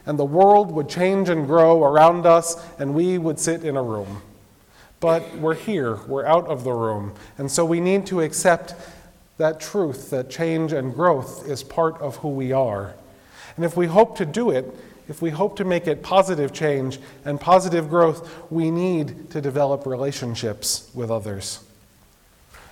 And 0.06 0.18
the 0.18 0.26
world 0.26 0.72
would 0.72 0.88
change 0.88 1.28
and 1.28 1.48
grow 1.48 1.84
around 1.84 2.26
us, 2.26 2.64
and 2.80 2.94
we 2.94 3.18
would 3.18 3.40
sit 3.40 3.64
in 3.64 3.76
a 3.76 3.84
room. 3.84 4.22
But 5.02 5.36
we're 5.38 5.56
here, 5.56 5.98
we're 6.08 6.26
out 6.26 6.48
of 6.48 6.64
the 6.64 6.72
room, 6.72 7.14
and 7.38 7.52
so 7.52 7.66
we 7.66 7.82
need 7.82 8.06
to 8.08 8.22
accept 8.22 8.74
that 9.38 9.60
truth 9.60 10.10
that 10.12 10.30
change 10.30 10.72
and 10.72 10.94
growth 10.94 11.46
is 11.48 11.62
part 11.62 12.00
of 12.00 12.18
who 12.18 12.30
we 12.30 12.54
are. 12.54 12.94
And 13.58 13.66
if 13.66 13.76
we 13.76 13.88
hope 13.88 14.18
to 14.18 14.26
do 14.26 14.52
it, 14.52 14.74
if 15.08 15.22
we 15.22 15.30
hope 15.30 15.56
to 15.58 15.66
make 15.66 15.88
it 15.88 16.02
positive 16.02 16.52
change 16.52 17.00
and 17.24 17.40
positive 17.40 17.90
growth, 17.90 18.52
we 18.52 18.72
need 18.72 19.30
to 19.32 19.42
develop 19.42 19.86
relationships 19.86 20.90
with 20.94 21.12
others. 21.12 21.60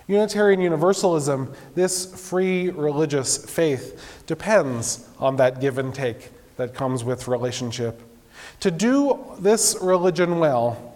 Unitarian 0.07 0.59
Universalism, 0.59 1.53
this 1.75 2.29
free 2.29 2.69
religious 2.69 3.37
faith, 3.49 4.23
depends 4.27 5.07
on 5.19 5.37
that 5.37 5.61
give 5.61 5.77
and 5.77 5.93
take 5.93 6.31
that 6.57 6.73
comes 6.73 7.03
with 7.03 7.27
relationship. 7.27 8.01
To 8.59 8.71
do 8.71 9.19
this 9.39 9.77
religion 9.81 10.39
well, 10.39 10.95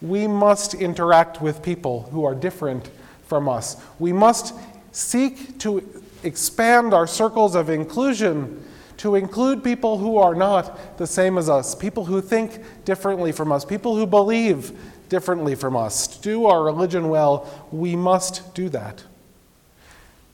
we 0.00 0.26
must 0.26 0.74
interact 0.74 1.42
with 1.42 1.62
people 1.62 2.08
who 2.12 2.24
are 2.24 2.34
different 2.34 2.90
from 3.26 3.48
us. 3.48 3.76
We 3.98 4.12
must 4.12 4.54
seek 4.92 5.58
to 5.60 6.02
expand 6.22 6.94
our 6.94 7.06
circles 7.06 7.54
of 7.54 7.68
inclusion 7.68 8.64
to 9.00 9.14
include 9.14 9.64
people 9.64 9.96
who 9.96 10.18
are 10.18 10.34
not 10.34 10.98
the 10.98 11.06
same 11.06 11.38
as 11.38 11.48
us, 11.48 11.74
people 11.74 12.04
who 12.04 12.20
think 12.20 12.60
differently 12.84 13.32
from 13.32 13.50
us, 13.50 13.64
people 13.64 13.96
who 13.96 14.06
believe 14.06 14.78
differently 15.08 15.54
from 15.54 15.74
us. 15.74 16.06
To 16.06 16.20
do 16.20 16.44
our 16.44 16.62
religion 16.62 17.08
well, 17.08 17.48
we 17.72 17.96
must 17.96 18.54
do 18.54 18.68
that. 18.68 19.02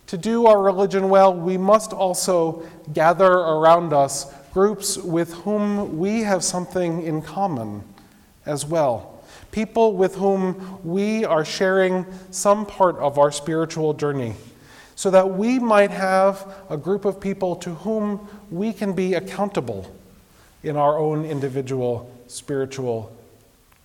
To 0.08 0.18
do 0.18 0.46
our 0.46 0.60
religion 0.60 1.08
well, 1.08 1.32
we 1.32 1.56
must 1.56 1.92
also 1.92 2.66
gather 2.92 3.32
around 3.32 3.92
us 3.92 4.34
groups 4.52 4.96
with 4.96 5.32
whom 5.34 5.96
we 5.96 6.22
have 6.22 6.42
something 6.42 7.02
in 7.02 7.22
common 7.22 7.84
as 8.46 8.66
well. 8.66 9.22
People 9.52 9.92
with 9.92 10.16
whom 10.16 10.80
we 10.82 11.24
are 11.24 11.44
sharing 11.44 12.04
some 12.32 12.66
part 12.66 12.96
of 12.96 13.16
our 13.16 13.30
spiritual 13.30 13.94
journey 13.94 14.34
so 14.96 15.10
that 15.10 15.30
we 15.36 15.58
might 15.58 15.90
have 15.90 16.52
a 16.68 16.76
group 16.76 17.04
of 17.04 17.20
people 17.20 17.54
to 17.56 17.74
whom 17.74 18.26
we 18.50 18.72
can 18.72 18.94
be 18.94 19.14
accountable 19.14 19.94
in 20.62 20.76
our 20.76 20.98
own 20.98 21.24
individual 21.24 22.10
spiritual 22.26 23.14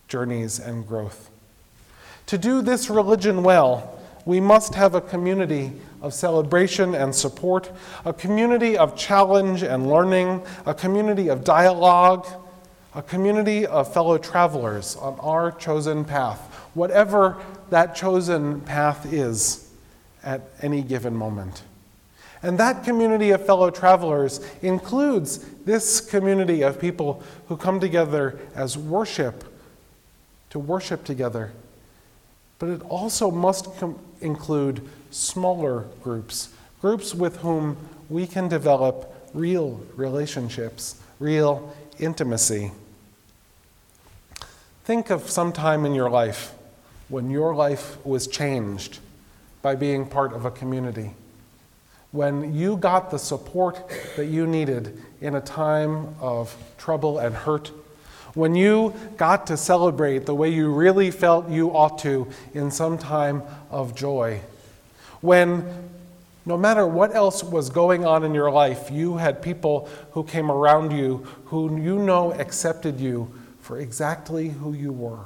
journeys 0.07 0.57
and 0.57 0.87
growth. 0.87 1.29
To 2.27 2.37
do 2.37 2.61
this 2.61 2.89
religion 2.89 3.43
well, 3.43 3.99
we 4.25 4.39
must 4.39 4.73
have 4.75 4.95
a 4.95 5.01
community 5.01 5.73
of 6.01 6.13
celebration 6.13 6.95
and 6.95 7.13
support, 7.13 7.69
a 8.05 8.13
community 8.13 8.77
of 8.77 8.95
challenge 8.95 9.63
and 9.63 9.87
learning, 9.89 10.41
a 10.65 10.73
community 10.73 11.27
of 11.27 11.43
dialogue, 11.43 12.25
a 12.95 13.01
community 13.01 13.65
of 13.65 13.93
fellow 13.93 14.17
travelers 14.17 14.95
on 14.95 15.19
our 15.19 15.51
chosen 15.51 16.05
path, 16.05 16.39
whatever 16.73 17.37
that 17.69 17.95
chosen 17.95 18.61
path 18.61 19.11
is 19.11 19.70
at 20.23 20.41
any 20.61 20.81
given 20.81 21.15
moment. 21.15 21.63
And 22.43 22.57
that 22.57 22.83
community 22.83 23.31
of 23.31 23.45
fellow 23.45 23.69
travelers 23.69 24.39
includes 24.61 25.39
this 25.65 26.01
community 26.01 26.63
of 26.63 26.79
people 26.79 27.21
who 27.47 27.55
come 27.55 27.79
together 27.79 28.39
as 28.55 28.77
worship, 28.77 29.43
to 30.49 30.57
worship 30.57 31.03
together. 31.03 31.51
But 32.57 32.69
it 32.69 32.81
also 32.83 33.29
must 33.29 33.75
com- 33.77 33.99
include 34.21 34.87
smaller 35.11 35.85
groups, 36.01 36.49
groups 36.81 37.13
with 37.13 37.37
whom 37.37 37.77
we 38.09 38.25
can 38.25 38.47
develop 38.47 39.13
real 39.33 39.81
relationships, 39.95 40.99
real 41.19 41.75
intimacy. 41.99 42.71
Think 44.83 45.11
of 45.11 45.29
some 45.29 45.53
time 45.53 45.85
in 45.85 45.93
your 45.93 46.09
life 46.09 46.53
when 47.07 47.29
your 47.29 47.53
life 47.53 48.03
was 48.03 48.25
changed 48.25 48.97
by 49.61 49.75
being 49.75 50.05
part 50.05 50.33
of 50.33 50.45
a 50.45 50.51
community. 50.51 51.11
When 52.11 52.53
you 52.53 52.77
got 52.77 53.11
the 53.11 53.19
support 53.19 53.77
that 54.17 54.25
you 54.25 54.45
needed 54.45 55.01
in 55.21 55.35
a 55.35 55.41
time 55.41 56.15
of 56.19 56.55
trouble 56.77 57.19
and 57.19 57.33
hurt, 57.33 57.71
when 58.33 58.55
you 58.55 58.93
got 59.17 59.47
to 59.47 59.57
celebrate 59.57 60.25
the 60.25 60.35
way 60.35 60.49
you 60.49 60.73
really 60.73 61.11
felt 61.11 61.49
you 61.49 61.69
ought 61.69 61.99
to 61.99 62.27
in 62.53 62.71
some 62.71 62.97
time 62.97 63.43
of 63.69 63.95
joy, 63.95 64.41
when 65.21 65.89
no 66.45 66.57
matter 66.57 66.87
what 66.87 67.13
else 67.13 67.43
was 67.43 67.69
going 67.69 68.03
on 68.03 68.23
in 68.23 68.33
your 68.33 68.51
life, 68.51 68.89
you 68.89 69.17
had 69.17 69.41
people 69.41 69.87
who 70.11 70.23
came 70.23 70.49
around 70.51 70.91
you 70.91 71.27
who 71.45 71.79
you 71.79 71.99
know 71.99 72.33
accepted 72.33 72.99
you 72.99 73.31
for 73.61 73.79
exactly 73.79 74.49
who 74.49 74.73
you 74.73 74.91
were. 74.91 75.19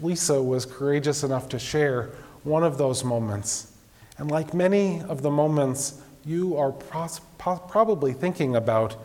Lisa 0.00 0.42
was 0.42 0.64
courageous 0.64 1.22
enough 1.22 1.48
to 1.50 1.58
share 1.58 2.10
one 2.44 2.62
of 2.62 2.78
those 2.78 3.02
moments. 3.02 3.72
And 4.18 4.30
like 4.30 4.54
many 4.54 5.00
of 5.02 5.22
the 5.22 5.30
moments 5.30 6.00
you 6.24 6.56
are 6.56 6.72
pros- 6.72 7.20
probably 7.38 8.12
thinking 8.12 8.56
about, 8.56 8.96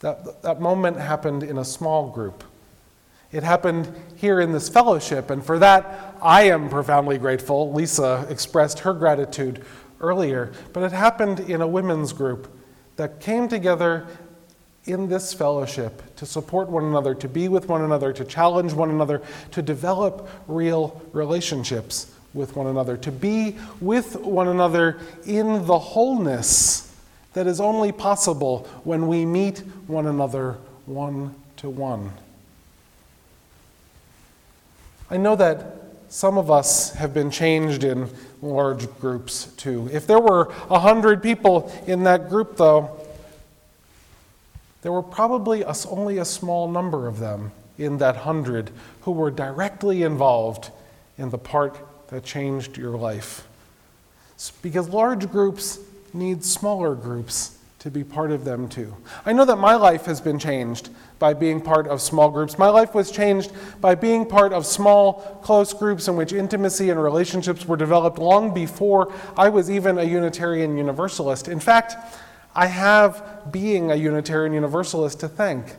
that, 0.00 0.42
that 0.42 0.60
moment 0.60 0.98
happened 0.98 1.42
in 1.42 1.58
a 1.58 1.64
small 1.64 2.10
group. 2.10 2.44
It 3.32 3.42
happened 3.42 3.92
here 4.16 4.40
in 4.40 4.52
this 4.52 4.68
fellowship, 4.68 5.30
and 5.30 5.44
for 5.44 5.58
that 5.58 6.14
I 6.22 6.44
am 6.44 6.68
profoundly 6.68 7.18
grateful. 7.18 7.72
Lisa 7.72 8.26
expressed 8.28 8.80
her 8.80 8.92
gratitude 8.92 9.64
earlier, 10.00 10.52
but 10.72 10.82
it 10.82 10.92
happened 10.92 11.40
in 11.40 11.60
a 11.60 11.66
women's 11.66 12.12
group 12.12 12.48
that 12.96 13.20
came 13.20 13.48
together 13.48 14.06
in 14.84 15.08
this 15.08 15.32
fellowship 15.32 16.14
to 16.16 16.26
support 16.26 16.68
one 16.68 16.84
another, 16.84 17.14
to 17.14 17.28
be 17.28 17.48
with 17.48 17.68
one 17.68 17.82
another, 17.82 18.12
to 18.12 18.24
challenge 18.24 18.72
one 18.72 18.90
another, 18.90 19.22
to 19.50 19.62
develop 19.62 20.28
real 20.46 21.02
relationships 21.12 22.14
with 22.34 22.56
one 22.56 22.66
another, 22.66 22.96
to 22.98 23.12
be 23.12 23.56
with 23.80 24.16
one 24.16 24.48
another 24.48 24.98
in 25.24 25.66
the 25.66 25.78
wholeness 25.78 26.92
that 27.32 27.46
is 27.46 27.60
only 27.60 27.92
possible 27.92 28.68
when 28.84 29.06
we 29.06 29.24
meet 29.24 29.60
one 29.86 30.06
another 30.06 30.58
one 30.86 31.34
to 31.56 31.70
one. 31.70 32.10
I 35.10 35.16
know 35.16 35.36
that 35.36 35.76
some 36.08 36.38
of 36.38 36.50
us 36.50 36.92
have 36.94 37.12
been 37.14 37.30
changed 37.30 37.84
in 37.84 38.08
large 38.40 38.88
groups 39.00 39.46
too. 39.56 39.88
If 39.92 40.06
there 40.06 40.20
were 40.20 40.52
a 40.70 40.78
hundred 40.78 41.22
people 41.22 41.72
in 41.86 42.04
that 42.04 42.28
group, 42.28 42.56
though, 42.56 43.00
there 44.82 44.92
were 44.92 45.02
probably 45.02 45.64
only 45.64 46.18
a 46.18 46.24
small 46.24 46.70
number 46.70 47.08
of 47.08 47.18
them 47.18 47.52
in 47.78 47.98
that 47.98 48.16
hundred 48.16 48.70
who 49.02 49.12
were 49.12 49.30
directly 49.30 50.02
involved 50.02 50.70
in 51.18 51.30
the 51.30 51.38
part 51.38 51.76
that 52.08 52.24
changed 52.24 52.76
your 52.76 52.96
life. 52.96 53.46
Because 54.62 54.88
large 54.88 55.30
groups 55.30 55.78
need 56.12 56.44
smaller 56.44 56.94
groups 56.94 57.58
to 57.84 57.90
be 57.90 58.02
part 58.02 58.30
of 58.30 58.46
them 58.46 58.66
too. 58.66 58.96
I 59.26 59.34
know 59.34 59.44
that 59.44 59.56
my 59.56 59.74
life 59.74 60.06
has 60.06 60.18
been 60.18 60.38
changed 60.38 60.88
by 61.18 61.34
being 61.34 61.60
part 61.60 61.86
of 61.86 62.00
small 62.00 62.30
groups. 62.30 62.58
My 62.58 62.70
life 62.70 62.94
was 62.94 63.10
changed 63.10 63.52
by 63.80 63.94
being 63.94 64.24
part 64.24 64.54
of 64.54 64.64
small, 64.64 65.40
close 65.42 65.74
groups 65.74 66.08
in 66.08 66.16
which 66.16 66.32
intimacy 66.32 66.88
and 66.88 67.02
relationships 67.02 67.66
were 67.66 67.76
developed 67.76 68.18
long 68.18 68.54
before 68.54 69.12
I 69.36 69.50
was 69.50 69.70
even 69.70 69.98
a 69.98 70.02
Unitarian 70.02 70.78
Universalist. 70.78 71.46
In 71.46 71.60
fact, 71.60 71.94
I 72.54 72.66
have 72.68 73.52
being 73.52 73.90
a 73.90 73.96
Unitarian 73.96 74.54
Universalist 74.54 75.20
to 75.20 75.28
thank. 75.28 75.74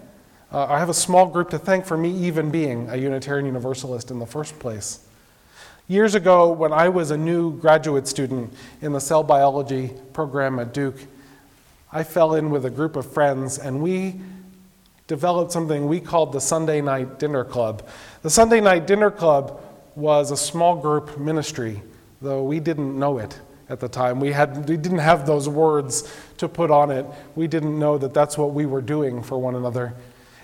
Uh, 0.51 0.65
I 0.65 0.77
have 0.77 0.89
a 0.89 0.94
small 0.94 1.25
group 1.25 1.50
to 1.50 1.58
thank 1.58 1.86
for 1.86 1.98
me 1.98 2.12
even 2.12 2.51
being 2.51 2.88
a 2.89 2.98
Unitarian 2.98 3.48
Universalist 3.48 4.12
in 4.12 4.20
the 4.20 4.27
first 4.27 4.60
place. 4.60 5.04
Years 5.88 6.15
ago, 6.15 6.51
when 6.51 6.74
I 6.74 6.89
was 6.89 7.12
a 7.12 7.18
new 7.18 7.60
graduate 7.60 8.08
student 8.08 8.51
in 8.82 8.92
the 8.92 9.00
cell 9.00 9.22
biology 9.22 9.92
program 10.13 10.58
at 10.58 10.74
Duke, 10.74 10.98
I 11.92 12.01
fell 12.04 12.34
in 12.34 12.50
with 12.50 12.65
a 12.65 12.72
group 12.72 12.96
of 12.96 13.06
friends 13.13 13.60
and 13.60 13.84
we 13.84 14.20
developed 15.06 15.51
something 15.51 15.88
we 15.88 16.00
called 16.00 16.33
the 16.33 16.42
Sunday 16.42 16.81
Night 16.81 17.20
Dinner 17.20 17.44
Club. 17.44 17.88
The 18.24 18.31
Sunday 18.31 18.62
Night 18.62 18.88
Dinner 18.88 19.12
Club 19.12 19.62
was 19.94 20.31
a 20.31 20.38
small 20.38 20.75
group 20.75 21.20
ministry, 21.20 21.83
though 22.20 22.42
we 22.42 22.59
didn't 22.59 22.98
know 22.98 23.20
it 23.20 23.40
at 23.70 23.79
the 23.79 23.88
time. 23.88 24.20
We, 24.20 24.31
had, 24.31 24.68
we 24.68 24.77
didn't 24.77 24.98
have 24.98 25.27
those 25.27 25.48
words 25.48 26.12
to 26.38 26.50
put 26.50 26.72
on 26.72 26.90
it. 26.90 27.05
We 27.36 27.46
didn't 27.46 27.77
know 27.77 28.00
that 28.00 28.12
that's 28.12 28.40
what 28.40 28.55
we 28.55 28.66
were 28.66 28.81
doing 28.81 29.22
for 29.22 29.38
one 29.38 29.53
another. 29.53 29.94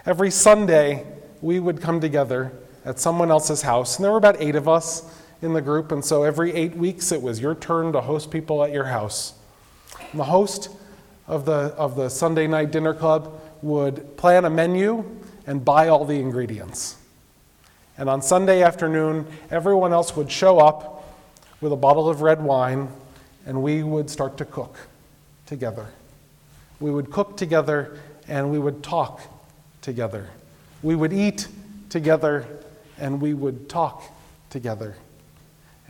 Every 0.06 0.30
Sunday, 0.30 1.04
we 1.42 1.60
would 1.60 1.82
come 1.82 2.00
together 2.00 2.52
at 2.86 3.00
someone 3.00 3.32
else's 3.32 3.64
house, 3.64 3.98
and 3.98 4.04
there 4.04 4.12
were 4.12 4.20
about 4.20 4.40
eight 4.40 4.56
of 4.56 4.68
us 4.68 5.18
in 5.42 5.54
the 5.54 5.62
group, 5.62 5.92
and 5.92 6.04
so 6.04 6.24
every 6.24 6.54
eight 6.54 6.76
weeks 6.76 7.12
it 7.12 7.22
was 7.22 7.40
your 7.40 7.56
turn 7.56 7.94
to 7.94 8.02
host 8.02 8.30
people 8.32 8.64
at 8.64 8.72
your 8.72 8.86
house. 8.86 9.34
And 10.12 10.20
the 10.20 10.26
host 10.26 10.70
of 11.28 11.46
the, 11.46 11.74
of 11.78 11.96
the 11.96 12.10
Sunday 12.10 12.48
night 12.48 12.72
dinner 12.72 12.94
club 12.94 13.42
would 13.62 14.18
plan 14.18 14.46
a 14.46 14.50
menu 14.50 15.04
and 15.48 15.64
buy 15.64 15.88
all 15.88 16.06
the 16.06 16.20
ingredients. 16.20 16.98
And 17.98 18.10
on 18.10 18.22
Sunday 18.22 18.64
afternoon, 18.64 19.26
everyone 19.50 19.94
else 19.94 20.16
would 20.16 20.32
show 20.32 20.60
up 20.60 21.04
with 21.60 21.72
a 21.72 21.76
bottle 21.76 22.10
of 22.10 22.22
red 22.22 22.42
wine, 22.44 22.88
and 23.46 23.62
we 23.62 23.84
would 23.84 24.10
start 24.10 24.38
to 24.38 24.46
cook 24.46 24.76
together. 25.46 25.88
We 26.80 26.92
would 26.92 27.12
cook 27.12 27.38
together 27.38 27.98
and 28.28 28.52
we 28.52 28.58
would 28.58 28.82
talk 28.82 29.22
together. 29.82 30.30
We 30.82 30.96
would 30.96 31.14
eat 31.14 31.48
together 31.90 32.48
and 32.98 33.22
we 33.22 33.34
would 33.34 33.70
talk 33.70 34.04
together. 34.50 34.96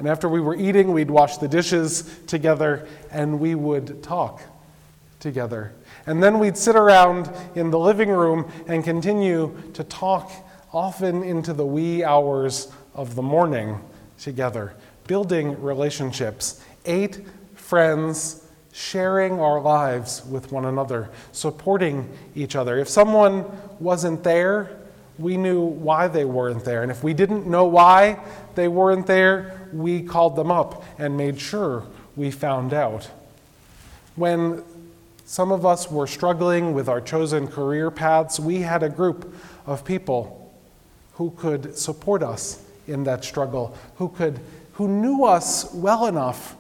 And 0.02 0.10
after 0.10 0.28
we 0.28 0.42
were 0.42 0.56
eating, 0.56 0.94
we'd 0.94 1.12
wash 1.12 1.38
the 1.38 1.48
dishes 1.48 2.12
together 2.26 2.88
and 3.12 3.40
we 3.40 3.54
would 3.54 4.02
talk 4.02 4.42
together. 5.20 5.74
And 6.08 6.24
then 6.24 6.40
we'd 6.40 6.58
sit 6.58 6.76
around 6.76 7.32
in 7.54 7.70
the 7.70 7.78
living 7.78 8.10
room 8.10 8.52
and 8.66 8.84
continue 8.84 9.56
to 9.76 9.84
talk, 9.84 10.32
often 10.74 11.22
into 11.22 11.54
the 11.54 11.68
wee 11.68 12.04
hours 12.04 12.72
of 12.96 13.14
the 13.14 13.22
morning 13.22 13.80
together, 14.20 14.74
building 15.06 15.62
relationships. 15.62 16.66
Eight 16.86 17.22
friends 17.54 18.44
sharing 18.74 19.40
our 19.40 19.62
lives 19.62 20.26
with 20.26 20.52
one 20.52 20.66
another, 20.66 21.12
supporting 21.32 22.10
each 22.34 22.56
other. 22.56 22.80
If 22.80 22.90
someone 22.90 23.46
wasn't 23.80 24.24
there, 24.24 24.80
we 25.20 25.38
knew 25.38 25.62
why 25.62 26.08
they 26.08 26.26
weren't 26.26 26.66
there. 26.66 26.82
And 26.82 26.92
if 26.92 27.04
we 27.04 27.14
didn't 27.14 27.46
know 27.46 27.66
why 27.66 28.20
they 28.56 28.68
weren't 28.68 29.06
there, 29.06 29.61
we 29.74 30.02
called 30.02 30.36
them 30.36 30.52
up 30.52 30.84
and 30.98 31.18
made 31.18 31.40
sure 31.40 31.86
we 32.16 32.32
found 32.32 32.74
out. 32.74 33.10
When 34.16 34.64
some 35.26 35.52
of 35.52 35.66
us 35.66 35.90
were 35.90 36.08
struggling 36.08 36.74
with 36.74 36.90
our 36.90 37.00
chosen 37.00 37.48
career 37.48 37.90
paths, 37.90 38.40
we 38.40 38.62
had 38.62 38.84
a 38.84 38.90
group 38.90 39.34
of 39.66 39.86
people 39.86 40.54
who 41.14 41.32
could 41.32 41.78
support 41.78 42.24
us 42.24 42.64
in 42.88 43.04
that 43.06 43.24
struggle, 43.24 43.78
who, 43.96 44.10
could, 44.10 44.40
who 44.74 44.88
knew 44.88 45.24
us 45.24 45.74
well 45.74 46.08
enough 46.08 46.58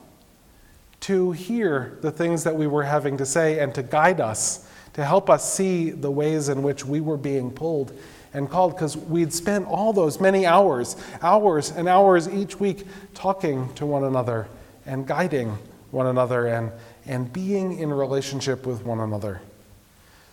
to 1.02 1.32
hear 1.32 1.98
the 2.02 2.12
things 2.12 2.44
that 2.44 2.56
we 2.56 2.68
were 2.68 2.84
having 2.84 3.18
to 3.18 3.26
say 3.26 3.60
and 3.60 3.74
to 3.76 3.84
guide 3.84 4.22
us, 4.22 4.68
to 4.94 5.06
help 5.06 5.30
us 5.30 5.54
see 5.54 5.92
the 5.92 6.12
ways 6.12 6.50
in 6.50 6.64
which 6.64 6.86
we 6.86 7.02
were 7.02 7.18
being 7.18 7.52
pulled 7.52 7.98
and 8.34 8.50
called 8.50 8.76
because 8.76 8.96
we'd 8.96 9.34
spent 9.34 9.68
all 9.68 9.94
those 9.94 10.20
many 10.20 10.46
hours, 10.46 10.96
hours 11.22 11.72
and 11.72 11.88
hours 11.88 12.30
each 12.30 12.60
week 12.60 12.86
talking 13.14 13.74
to 13.74 13.86
one 13.86 14.04
another 14.04 14.48
and 14.86 15.06
guiding 15.06 15.58
one 15.92 16.08
another 16.08 16.48
and, 16.48 16.72
and 17.06 17.32
being 17.32 17.78
in 17.78 17.92
relationship 17.92 18.66
with 18.66 18.84
one 18.86 19.00
another. 19.00 19.42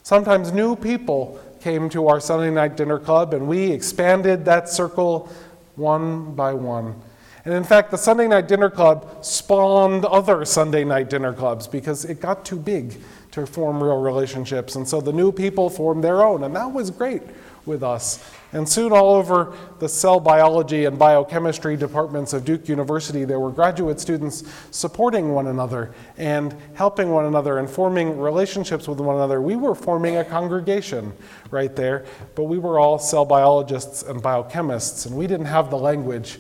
Sometimes 0.03 0.53
new 0.53 0.77
people 0.77 1.41
came 1.61 1.91
to 1.91 2.09
our 2.09 2.21
Sunday 2.21 2.51
night 2.51 2.77
dinner 2.77 2.99
club 2.99 3.35
and 3.35 3.47
we 3.47 3.71
expanded 3.73 4.45
that 4.45 4.69
circle 4.69 5.31
one 5.75 6.35
by 6.35 6.55
one. 6.55 7.01
And 7.45 7.55
in 7.55 7.65
fact, 7.65 7.91
the 7.91 7.99
Sunday 7.99 8.29
night 8.29 8.49
dinner 8.49 8.71
club 8.71 9.25
spawned 9.25 10.05
other 10.05 10.45
Sunday 10.45 10.85
night 10.85 11.11
dinner 11.11 11.33
clubs 11.33 11.67
because 11.67 12.05
it 12.05 12.21
got 12.21 12.45
too 12.45 12.59
big 12.59 13.01
to 13.33 13.47
form 13.47 13.83
real 13.83 14.01
relationships. 14.01 14.77
And 14.77 14.87
so 14.87 15.01
the 15.01 15.13
new 15.13 15.33
people 15.33 15.71
formed 15.71 16.03
their 16.03 16.23
own, 16.23 16.45
and 16.45 16.55
that 16.57 16.73
was 16.73 16.91
great 16.91 17.23
with 17.67 17.83
us. 17.83 18.25
And 18.53 18.67
soon, 18.67 18.93
all 18.93 19.15
over 19.15 19.55
the 19.79 19.89
cell 19.89 20.19
biology 20.19 20.87
and 20.87 20.99
biochemistry 20.99 21.77
departments 21.77 22.33
of 22.33 22.47
Duke 22.47 22.67
University, 22.67 23.27
there 23.27 23.39
were 23.39 23.51
graduate 23.51 24.01
students 24.01 24.43
supporting 24.71 25.35
one 25.35 25.49
another 25.49 25.93
and 26.17 26.57
helping 26.73 27.11
one 27.11 27.27
another 27.27 27.59
and 27.59 27.69
forming 27.69 28.19
relationships 28.19 28.89
with 28.89 29.01
one 29.01 29.17
another. 29.17 29.43
We 29.43 29.55
were 29.55 29.75
forming 29.75 30.17
a 30.17 30.25
congregation 30.25 31.13
right 31.51 31.77
there, 31.77 32.07
but 32.35 32.45
we 32.45 32.59
were 32.59 32.79
all 32.79 32.99
cell 32.99 33.27
biologists 33.27 34.03
and 34.03 34.23
biochemists, 34.23 35.07
and 35.07 35.15
we 35.15 35.27
didn't 35.27 35.47
have 35.47 35.69
the 35.69 35.79
language 35.79 36.39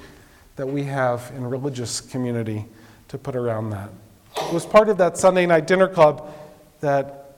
that 0.56 0.66
we 0.66 0.84
have 0.84 1.30
in 1.36 1.44
religious 1.44 2.00
community 2.00 2.64
to 3.08 3.18
put 3.18 3.36
around 3.36 3.70
that. 3.70 3.90
It 4.36 4.52
was 4.52 4.64
part 4.64 4.88
of 4.88 4.96
that 4.98 5.18
Sunday 5.18 5.44
night 5.44 5.66
dinner 5.66 5.88
club 5.88 6.32
that 6.80 7.28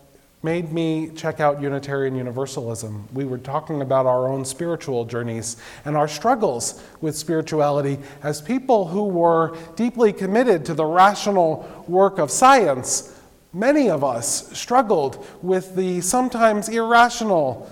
made 0.42 0.72
me 0.72 1.11
check 1.14 1.38
out 1.38 1.61
Unitarian 1.61 2.14
Universalism. 2.14 3.07
We 3.12 3.24
were 3.24 3.38
talking 3.38 3.83
about 3.83 4.07
our 4.07 4.26
own 4.26 4.44
spiritual 4.44 5.05
journeys 5.05 5.57
and 5.85 5.96
our 5.96 6.09
struggles 6.09 6.83
with 7.03 7.14
spirituality 7.14 7.98
as 8.22 8.40
people 8.40 8.87
who 8.87 9.05
were 9.05 9.57
deeply 9.76 10.12
committed 10.14 10.64
to 10.66 10.74
the 10.74 10.85
rational 10.85 11.85
work 11.87 12.18
of 12.18 12.31
science. 12.31 13.14
Many 13.53 13.90
of 13.90 14.03
us 14.03 14.57
struggled 14.57 15.26
with 15.42 15.76
the 15.76 16.00
sometimes 16.00 16.68
irrational 16.68 17.70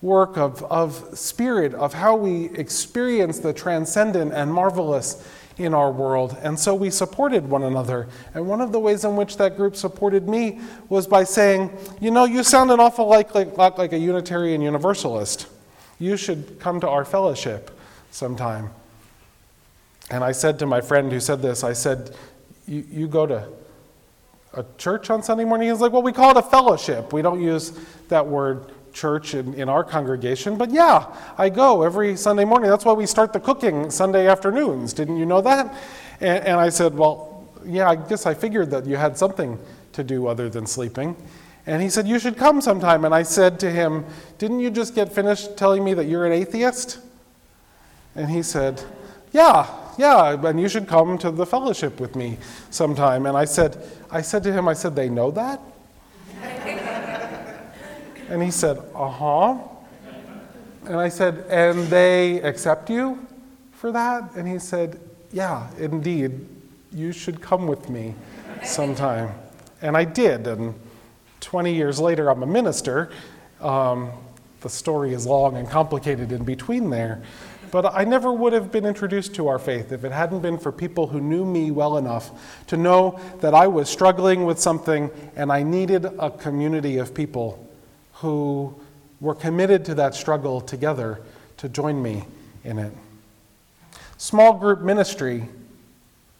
work 0.00 0.36
of, 0.36 0.62
of 0.64 1.18
spirit, 1.18 1.74
of 1.74 1.94
how 1.94 2.14
we 2.14 2.50
experience 2.50 3.40
the 3.40 3.52
transcendent 3.52 4.32
and 4.32 4.52
marvelous 4.52 5.26
in 5.56 5.72
our 5.72 5.90
world. 5.90 6.36
And 6.42 6.58
so 6.58 6.74
we 6.74 6.90
supported 6.90 7.48
one 7.48 7.62
another. 7.62 8.08
And 8.34 8.46
one 8.46 8.60
of 8.60 8.72
the 8.72 8.80
ways 8.80 9.04
in 9.04 9.16
which 9.16 9.36
that 9.36 9.56
group 9.56 9.76
supported 9.76 10.28
me 10.28 10.60
was 10.88 11.06
by 11.06 11.24
saying, 11.24 11.70
You 12.00 12.10
know, 12.10 12.24
you 12.24 12.42
sound 12.42 12.70
an 12.70 12.80
awful 12.80 13.06
like, 13.06 13.34
like, 13.34 13.56
like 13.56 13.92
a 13.92 13.98
Unitarian 13.98 14.60
Universalist. 14.60 15.46
You 15.98 16.16
should 16.16 16.58
come 16.58 16.80
to 16.80 16.88
our 16.88 17.04
fellowship 17.04 17.70
sometime. 18.10 18.70
And 20.10 20.24
I 20.24 20.32
said 20.32 20.58
to 20.58 20.66
my 20.66 20.80
friend 20.80 21.10
who 21.10 21.20
said 21.20 21.40
this, 21.40 21.62
I 21.62 21.72
said, 21.72 22.14
You, 22.66 22.84
you 22.90 23.08
go 23.08 23.26
to 23.26 23.48
a 24.54 24.64
church 24.76 25.10
on 25.10 25.22
Sunday 25.22 25.44
morning? 25.44 25.70
He's 25.70 25.80
like, 25.80 25.92
Well, 25.92 26.02
we 26.02 26.12
call 26.12 26.32
it 26.32 26.36
a 26.36 26.42
fellowship. 26.42 27.12
We 27.12 27.22
don't 27.22 27.40
use 27.40 27.78
that 28.08 28.26
word 28.26 28.73
church 28.94 29.34
in, 29.34 29.52
in 29.54 29.68
our 29.68 29.84
congregation, 29.84 30.56
but 30.56 30.70
yeah, 30.70 31.06
I 31.36 31.50
go 31.50 31.82
every 31.82 32.16
Sunday 32.16 32.44
morning. 32.44 32.70
That's 32.70 32.84
why 32.84 32.94
we 32.94 33.04
start 33.06 33.32
the 33.32 33.40
cooking 33.40 33.90
Sunday 33.90 34.26
afternoons. 34.28 34.94
Didn't 34.94 35.18
you 35.18 35.26
know 35.26 35.42
that? 35.42 35.74
And, 36.20 36.44
and 36.44 36.60
I 36.60 36.70
said, 36.70 36.96
Well, 36.96 37.46
yeah, 37.66 37.90
I 37.90 37.96
guess 37.96 38.24
I 38.24 38.32
figured 38.32 38.70
that 38.70 38.86
you 38.86 38.96
had 38.96 39.18
something 39.18 39.58
to 39.92 40.04
do 40.04 40.26
other 40.26 40.48
than 40.48 40.66
sleeping. 40.66 41.16
And 41.66 41.82
he 41.82 41.90
said, 41.90 42.06
You 42.06 42.18
should 42.18 42.36
come 42.36 42.60
sometime. 42.60 43.04
And 43.04 43.14
I 43.14 43.22
said 43.22 43.58
to 43.60 43.70
him, 43.70 44.04
Didn't 44.38 44.60
you 44.60 44.70
just 44.70 44.94
get 44.94 45.12
finished 45.12 45.56
telling 45.56 45.84
me 45.84 45.94
that 45.94 46.04
you're 46.04 46.26
an 46.26 46.32
atheist? 46.32 47.00
And 48.14 48.30
he 48.30 48.42
said, 48.42 48.82
Yeah, 49.32 49.66
yeah, 49.98 50.34
and 50.34 50.60
you 50.60 50.68
should 50.68 50.86
come 50.86 51.18
to 51.18 51.30
the 51.30 51.46
fellowship 51.46 52.00
with 52.00 52.16
me 52.16 52.38
sometime. 52.70 53.26
And 53.26 53.36
I 53.36 53.44
said, 53.44 53.76
I 54.10 54.22
said 54.22 54.42
to 54.44 54.52
him, 54.52 54.68
I 54.68 54.74
said, 54.74 54.94
They 54.94 55.08
know 55.08 55.30
that? 55.32 55.60
And 58.34 58.42
he 58.42 58.50
said, 58.50 58.82
Uh 58.96 59.08
huh. 59.08 59.58
And 60.86 60.96
I 60.96 61.08
said, 61.08 61.46
And 61.48 61.86
they 61.86 62.40
accept 62.42 62.90
you 62.90 63.24
for 63.70 63.92
that? 63.92 64.34
And 64.34 64.48
he 64.48 64.58
said, 64.58 64.98
Yeah, 65.30 65.70
indeed. 65.78 66.44
You 66.92 67.12
should 67.12 67.40
come 67.40 67.68
with 67.68 67.88
me 67.88 68.16
sometime. 68.64 69.30
And 69.82 69.96
I 69.96 70.02
did. 70.02 70.48
And 70.48 70.74
20 71.42 71.72
years 71.72 72.00
later, 72.00 72.28
I'm 72.28 72.42
a 72.42 72.46
minister. 72.46 73.12
Um, 73.60 74.10
the 74.62 74.68
story 74.68 75.14
is 75.14 75.26
long 75.26 75.56
and 75.56 75.70
complicated 75.70 76.32
in 76.32 76.42
between 76.42 76.90
there. 76.90 77.22
But 77.70 77.94
I 77.94 78.02
never 78.02 78.32
would 78.32 78.52
have 78.52 78.72
been 78.72 78.84
introduced 78.84 79.36
to 79.36 79.46
our 79.46 79.60
faith 79.60 79.92
if 79.92 80.02
it 80.02 80.10
hadn't 80.10 80.40
been 80.40 80.58
for 80.58 80.72
people 80.72 81.06
who 81.06 81.20
knew 81.20 81.44
me 81.44 81.70
well 81.70 81.98
enough 81.98 82.32
to 82.66 82.76
know 82.76 83.20
that 83.42 83.54
I 83.54 83.68
was 83.68 83.88
struggling 83.88 84.44
with 84.44 84.58
something 84.58 85.08
and 85.36 85.52
I 85.52 85.62
needed 85.62 86.04
a 86.04 86.32
community 86.32 86.98
of 86.98 87.14
people 87.14 87.64
who 88.14 88.74
were 89.20 89.34
committed 89.34 89.84
to 89.86 89.94
that 89.94 90.14
struggle 90.14 90.60
together 90.60 91.20
to 91.56 91.68
join 91.68 92.02
me 92.02 92.24
in 92.64 92.78
it. 92.78 92.92
Small 94.16 94.54
group 94.54 94.80
ministry, 94.80 95.48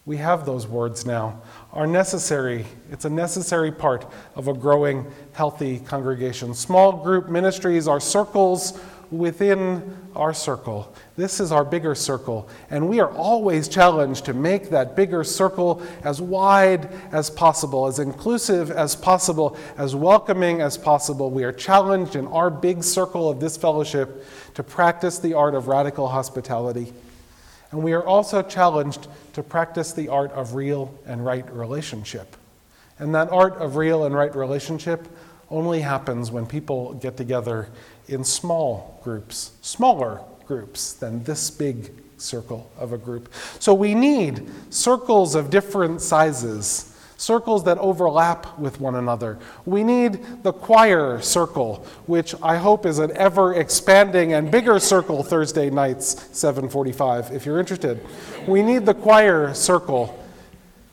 we 0.07 0.17
have 0.19 0.47
those 0.47 0.67
words 0.67 1.05
now, 1.05 1.41
are 1.73 1.87
necessary. 1.87 2.67
It's 2.91 3.05
a 3.05 3.11
necessary 3.11 3.73
part 3.73 4.11
of 4.37 4.49
a 4.49 4.55
growing, 4.55 5.11
healthy 5.33 5.81
congregation. 5.81 6.55
Small 6.55 6.93
group 6.93 7.29
ministries 7.29 7.89
are 7.89 8.01
circles 8.01 8.79
within 9.18 9.96
our 10.16 10.33
circle. 10.33 10.94
This 11.16 11.40
is 11.40 11.53
our 11.53 11.64
bigger 11.64 11.94
circle, 11.94 12.48
and 12.70 12.88
we 12.88 13.00
are 13.00 13.11
always 13.12 13.68
challenged 13.68 14.24
to 14.27 14.35
make 14.35 14.70
that 14.70 14.96
bigger 14.96 15.24
circle 15.24 15.83
as 16.03 16.20
wide 16.20 16.88
as 17.12 17.31
possible, 17.31 17.87
as 17.87 17.98
inclusive 17.98 18.70
as 18.70 18.96
possible, 18.96 19.57
as 19.77 19.94
welcoming 19.94 20.61
as 20.61 20.77
possible. 20.77 21.31
We 21.31 21.44
are 21.44 21.53
challenged 21.53 22.16
in 22.16 22.27
our 22.29 22.50
big 22.50 22.83
circle 22.83 23.29
of 23.29 23.40
this 23.40 23.57
fellowship 23.57 24.24
to 24.55 24.62
practice 24.62 25.18
the 25.18 25.35
art 25.35 25.55
of 25.55 25.68
radical 25.68 26.09
hospitality. 26.09 26.92
And 27.70 27.83
we 27.83 27.92
are 27.92 28.07
also 28.07 28.42
challenged 28.42 29.09
to 29.33 29.42
practice 29.42 29.92
the 29.92 30.09
art 30.09 30.31
of 30.33 30.55
real 30.55 30.96
and 31.07 31.24
right 31.24 31.48
relationship. 31.53 32.37
And 32.98 33.14
that 33.14 33.31
art 33.31 33.55
of 33.57 33.77
real 33.77 34.05
and 34.05 34.14
right 34.14 34.35
relationship 34.35 35.09
only 35.55 35.81
happens 35.81 36.31
when 36.31 36.47
people 36.47 36.95
get 36.95 37.17
together 37.17 37.69
in 38.09 38.25
small 38.25 39.01
groups, 39.05 39.53
smaller 39.62 40.21
groups 40.47 40.93
than 40.95 41.23
this 41.25 41.51
big 41.51 41.93
circle 42.19 42.71
of 42.79 42.93
a 42.93 42.99
group. 42.99 43.33
So 43.61 43.73
we 43.73 43.95
need 43.95 44.51
circles 44.71 45.35
of 45.35 45.51
different 45.51 46.01
sizes 46.01 46.90
circles 47.17 47.64
that 47.64 47.79
overlap 47.79 48.59
with 48.59 48.81
one 48.81 48.97
another. 48.97 49.38
We 49.64 49.85
need 49.85 50.43
the 50.43 50.53
choir 50.53 51.21
circle, 51.21 51.87
which 52.07 52.35
I 52.43 52.57
hope 52.57 52.85
is 52.87 52.99
an 52.99 53.17
ever 53.17 53.55
expanding 53.55 54.33
and 54.35 54.51
bigger 54.51 54.79
circle 54.79 55.23
Thursday 55.23 55.71
nights 55.71 56.17
7:45 56.33 57.33
if 57.33 57.47
you're 57.47 57.61
interested. 57.61 58.05
We 58.47 58.62
need 58.62 58.85
the 58.85 58.95
choir 58.95 59.55
circle 59.55 60.19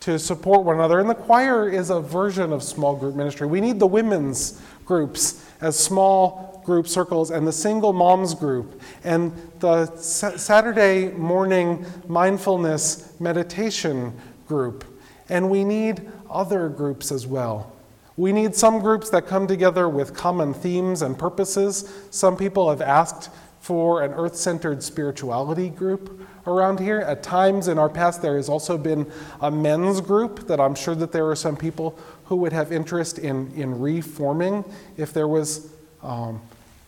to 0.02 0.20
support 0.20 0.64
one 0.64 0.76
another. 0.76 1.00
And 1.00 1.10
the 1.10 1.16
choir 1.16 1.70
is 1.70 1.90
a 1.90 2.02
version 2.02 2.52
of 2.52 2.62
small 2.62 2.96
group 2.96 3.16
ministry. 3.16 3.48
We 3.48 3.62
need 3.62 3.80
the 3.80 3.88
women's 3.88 4.62
groups 4.86 5.46
as 5.62 5.78
small 5.80 6.62
group 6.66 6.88
circles 6.88 7.32
and 7.32 7.48
the 7.48 7.52
single 7.52 7.94
moms 7.94 8.36
group 8.36 8.82
and 9.04 9.32
the 9.60 9.86
Saturday 9.96 11.10
morning 11.12 11.86
mindfulness 12.08 13.20
meditation 13.20 14.14
group. 14.48 14.84
And 15.30 15.50
we 15.50 15.64
need 15.64 16.02
other 16.30 16.68
groups 16.68 17.12
as 17.12 17.26
well. 17.26 17.72
We 18.18 18.34
need 18.34 18.56
some 18.56 18.80
groups 18.80 19.10
that 19.12 19.28
come 19.28 19.48
together 19.48 19.88
with 19.88 20.14
common 20.14 20.54
themes 20.54 21.02
and 21.02 21.18
purposes. 21.18 21.92
Some 22.12 22.36
people 22.36 22.70
have 22.70 22.82
asked 22.82 23.30
for 23.62 24.02
an 24.02 24.12
earth 24.14 24.36
centered 24.36 24.82
spirituality 24.84 25.70
group 25.70 26.28
around 26.48 26.80
here. 26.80 27.00
At 27.00 27.22
times 27.22 27.68
in 27.68 27.78
our 27.78 27.90
past, 27.90 28.22
there 28.22 28.36
has 28.36 28.50
also 28.50 28.78
been 28.78 29.10
a 29.40 29.52
men's 29.52 30.02
group 30.02 30.48
that 30.48 30.60
I'm 30.60 30.74
sure 30.74 30.96
that 30.96 31.12
there 31.12 31.30
are 31.30 31.36
some 31.36 31.56
people 31.56 31.98
who 32.26 32.38
would 32.38 32.54
have 32.54 32.72
interest 32.72 33.20
in, 33.20 33.52
in 33.54 33.80
reforming 33.80 34.66
if 34.98 35.14
there 35.14 35.28
was 35.28 35.72
um, 36.02 36.42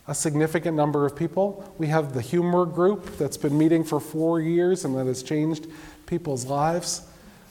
a 0.08 0.14
significant 0.14 0.76
number 0.76 1.06
of 1.06 1.14
people. 1.14 1.72
We 1.78 1.86
have 1.86 2.12
the 2.12 2.20
humor 2.20 2.66
group 2.66 3.18
that's 3.18 3.36
been 3.36 3.56
meeting 3.56 3.84
for 3.84 4.00
four 4.00 4.40
years 4.40 4.84
and 4.84 4.96
that 4.96 5.06
has 5.06 5.22
changed 5.22 5.68
people's 6.06 6.44
lives. 6.44 7.02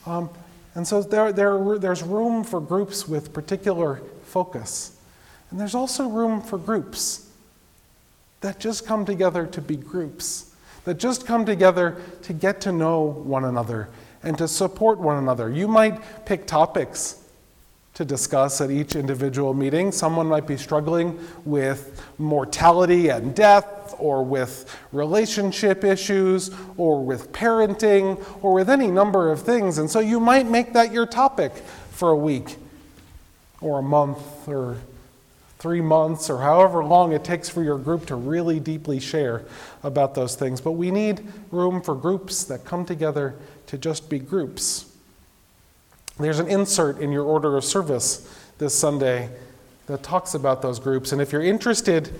Um, 0.05 0.29
and 0.75 0.85
so 0.85 1.01
there, 1.01 1.31
there, 1.31 1.79
there's 1.79 2.03
room 2.03 2.43
for 2.43 2.59
groups 2.59 3.07
with 3.07 3.31
particular 3.31 4.01
focus. 4.23 4.97
And 5.49 5.59
there's 5.59 5.75
also 5.75 6.09
room 6.09 6.41
for 6.41 6.57
groups 6.57 7.22
that 8.43 8.59
just 8.59 8.85
come 8.85 9.05
together 9.05 9.45
to 9.47 9.61
be 9.61 9.77
groups, 9.77 10.53
that 10.83 10.95
just 10.97 11.25
come 11.25 11.45
together 11.45 12.01
to 12.23 12.33
get 12.33 12.59
to 12.59 12.73
know 12.73 12.99
one 13.01 13.45
another 13.45 13.87
and 14.21 14.37
to 14.37 14.49
support 14.49 14.99
one 14.99 15.17
another. 15.17 15.49
You 15.49 15.65
might 15.67 16.25
pick 16.25 16.45
topics 16.45 17.23
to 17.93 18.03
discuss 18.03 18.59
at 18.59 18.69
each 18.69 18.97
individual 18.97 19.53
meeting. 19.53 19.93
Someone 19.93 20.27
might 20.27 20.45
be 20.45 20.57
struggling 20.57 21.17
with 21.45 22.03
mortality 22.17 23.07
and 23.09 23.33
death, 23.33 23.95
or 23.97 24.25
with 24.25 24.77
relationship 24.91 25.85
issues, 25.85 26.51
or 26.75 27.01
with 27.05 27.31
parenting, 27.31 28.21
or 28.43 28.53
with 28.53 28.69
any 28.69 28.87
number 28.87 29.31
of 29.31 29.41
things. 29.41 29.77
And 29.77 29.89
so 29.89 30.01
you 30.01 30.19
might 30.19 30.47
make 30.47 30.73
that 30.73 30.91
your 30.91 31.05
topic 31.05 31.53
for 31.91 32.09
a 32.09 32.17
week, 32.17 32.57
or 33.61 33.79
a 33.79 33.83
month, 33.83 34.49
or 34.49 34.77
three 35.63 35.79
months, 35.79 36.29
or 36.29 36.39
however 36.39 36.83
long 36.83 37.13
it 37.13 37.23
takes 37.23 37.47
for 37.47 37.63
your 37.63 37.77
group 37.77 38.05
to 38.05 38.17
really 38.17 38.59
deeply 38.59 38.99
share 38.99 39.45
about 39.81 40.13
those 40.13 40.35
things. 40.35 40.59
But 40.59 40.73
we 40.73 40.91
need 40.91 41.25
room 41.51 41.81
for 41.81 41.95
groups 41.95 42.43
that 42.43 42.65
come 42.65 42.83
together 42.83 43.33
to 43.67 43.77
just 43.77 44.09
be 44.09 44.19
groups. 44.19 44.91
There's 46.19 46.39
an 46.39 46.49
insert 46.49 46.99
in 46.99 47.13
your 47.13 47.23
order 47.23 47.55
of 47.55 47.63
service 47.63 48.29
this 48.57 48.75
Sunday 48.75 49.29
that 49.87 50.03
talks 50.03 50.33
about 50.33 50.61
those 50.61 50.79
groups. 50.79 51.13
And 51.13 51.21
if 51.21 51.31
you're 51.31 51.41
interested 51.41 52.13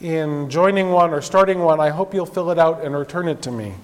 in 0.00 0.50
joining 0.50 0.90
one 0.90 1.14
or 1.14 1.22
starting 1.22 1.60
one, 1.60 1.78
I 1.78 1.90
hope 1.90 2.12
you'll 2.12 2.26
fill 2.26 2.50
it 2.50 2.58
out 2.58 2.82
and 2.82 2.96
return 2.96 3.28
it 3.28 3.40
to 3.42 3.52
me. 3.52 3.74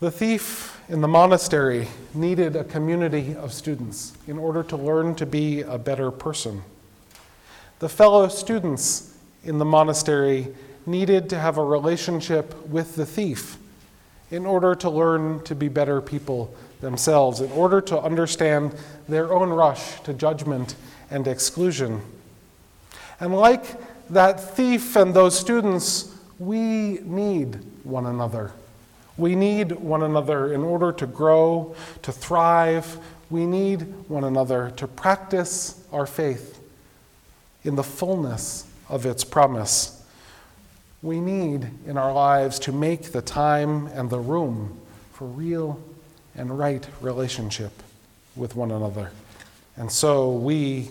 The 0.00 0.10
thief 0.10 0.75
in 0.88 1.00
the 1.00 1.08
monastery 1.08 1.88
needed 2.14 2.54
a 2.54 2.62
community 2.62 3.34
of 3.34 3.52
students 3.52 4.16
in 4.28 4.38
order 4.38 4.62
to 4.62 4.76
learn 4.76 5.14
to 5.16 5.26
be 5.26 5.62
a 5.62 5.78
better 5.78 6.10
person. 6.10 6.62
The 7.80 7.88
fellow 7.88 8.28
students 8.28 9.16
in 9.42 9.58
the 9.58 9.64
monastery 9.64 10.48
needed 10.86 11.28
to 11.30 11.38
have 11.38 11.58
a 11.58 11.64
relationship 11.64 12.68
with 12.68 12.94
the 12.94 13.04
thief 13.04 13.58
in 14.30 14.46
order 14.46 14.74
to 14.76 14.88
learn 14.88 15.42
to 15.44 15.54
be 15.54 15.68
better 15.68 16.00
people 16.00 16.54
themselves 16.80 17.40
in 17.40 17.50
order 17.52 17.80
to 17.80 18.00
understand 18.00 18.74
their 19.08 19.32
own 19.32 19.50
rush 19.50 20.00
to 20.02 20.12
judgment 20.12 20.76
and 21.10 21.26
exclusion. 21.26 22.00
And 23.18 23.34
like 23.34 23.64
that 24.10 24.56
thief 24.56 24.94
and 24.94 25.14
those 25.14 25.38
students, 25.38 26.14
we 26.38 27.00
need 27.02 27.56
one 27.82 28.06
another. 28.06 28.52
We 29.18 29.34
need 29.34 29.72
one 29.72 30.02
another 30.02 30.52
in 30.52 30.62
order 30.62 30.92
to 30.92 31.06
grow, 31.06 31.74
to 32.02 32.12
thrive. 32.12 32.98
We 33.30 33.46
need 33.46 33.80
one 34.08 34.24
another 34.24 34.72
to 34.76 34.86
practice 34.86 35.82
our 35.92 36.06
faith 36.06 36.60
in 37.64 37.76
the 37.76 37.82
fullness 37.82 38.66
of 38.88 39.06
its 39.06 39.24
promise. 39.24 40.04
We 41.02 41.20
need 41.20 41.68
in 41.86 41.96
our 41.96 42.12
lives 42.12 42.58
to 42.60 42.72
make 42.72 43.12
the 43.12 43.22
time 43.22 43.86
and 43.88 44.10
the 44.10 44.18
room 44.18 44.78
for 45.12 45.26
real 45.26 45.80
and 46.34 46.58
right 46.58 46.86
relationship 47.00 47.72
with 48.34 48.54
one 48.54 48.70
another. 48.70 49.10
And 49.76 49.90
so 49.90 50.32
we 50.32 50.90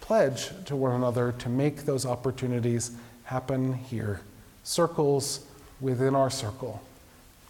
pledge 0.00 0.50
to 0.66 0.76
one 0.76 0.92
another 0.92 1.32
to 1.38 1.48
make 1.48 1.84
those 1.84 2.04
opportunities 2.04 2.92
happen 3.24 3.74
here. 3.74 4.20
Circles 4.64 5.44
within 5.80 6.14
our 6.14 6.30
circle, 6.30 6.82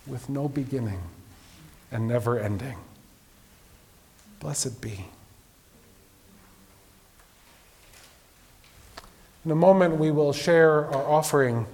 with 0.06 0.28
no 0.28 0.48
beginning 0.48 1.00
and 1.90 2.08
never 2.08 2.38
ending. 2.38 2.76
Blessed 4.40 4.80
be. 4.80 5.06
In 9.44 9.50
a 9.50 9.56
moment, 9.56 9.96
we 9.96 10.10
will 10.10 10.32
share 10.32 10.86
our 10.86 11.04
offering 11.04 11.66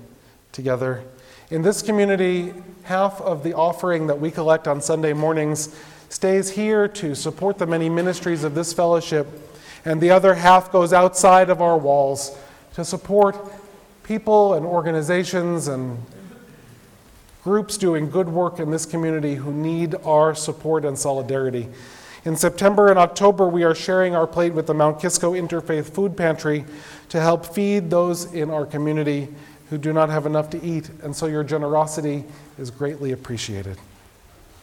together. 0.53 1.03
In 1.51 1.63
this 1.63 1.83
community, 1.83 2.53
half 2.85 3.21
of 3.21 3.43
the 3.43 3.55
offering 3.55 4.07
that 4.07 4.19
we 4.19 4.31
collect 4.31 4.67
on 4.67 4.81
Sunday 4.81 5.13
mornings 5.13 5.75
stays 6.09 6.51
here 6.51 6.89
to 6.89 7.15
support 7.15 7.59
the 7.59 7.67
many 7.67 7.91
ministries 7.91 8.45
of 8.45 8.55
this 8.55 8.73
fellowship, 8.73 9.27
and 9.85 10.01
the 10.01 10.11
other 10.11 10.35
half 10.35 10.73
goes 10.73 10.93
outside 10.93 11.51
of 11.51 11.61
our 11.61 11.77
walls 11.77 12.37
to 12.75 12.85
support 12.85 13.37
people 14.03 14.55
and 14.55 14.65
organizations 14.65 15.69
and 15.69 15.99
groups 17.49 17.79
doing 17.79 18.11
good 18.11 18.29
work 18.29 18.61
in 18.61 18.71
this 18.71 18.85
community 18.85 19.35
who 19.35 19.51
need 19.51 19.95
our 20.05 20.35
support 20.35 20.85
and 20.85 20.99
solidarity. 20.99 21.67
In 22.27 22.37
September 22.37 22.91
and 22.91 22.99
October, 22.99 23.49
we 23.49 23.65
are 23.65 23.75
sharing 23.75 24.15
our 24.15 24.27
plate 24.27 24.53
with 24.53 24.67
the 24.67 24.75
Mount 24.75 25.01
Kisco 25.01 25.33
Interfaith 25.33 25.89
Food 25.89 26.15
Pantry 26.15 26.67
to 27.09 27.19
help 27.19 27.47
feed 27.47 27.89
those 27.89 28.35
in 28.35 28.51
our 28.51 28.67
community 28.67 29.29
who 29.71 29.79
do 29.79 29.95
not 29.95 30.11
have 30.11 30.27
enough 30.27 30.51
to 30.51 30.63
eat, 30.63 30.91
and 31.03 31.17
so 31.17 31.25
your 31.25 31.43
generosity 31.43 32.27
is 32.59 32.71
greatly 32.71 33.13
appreciated. 33.13 33.79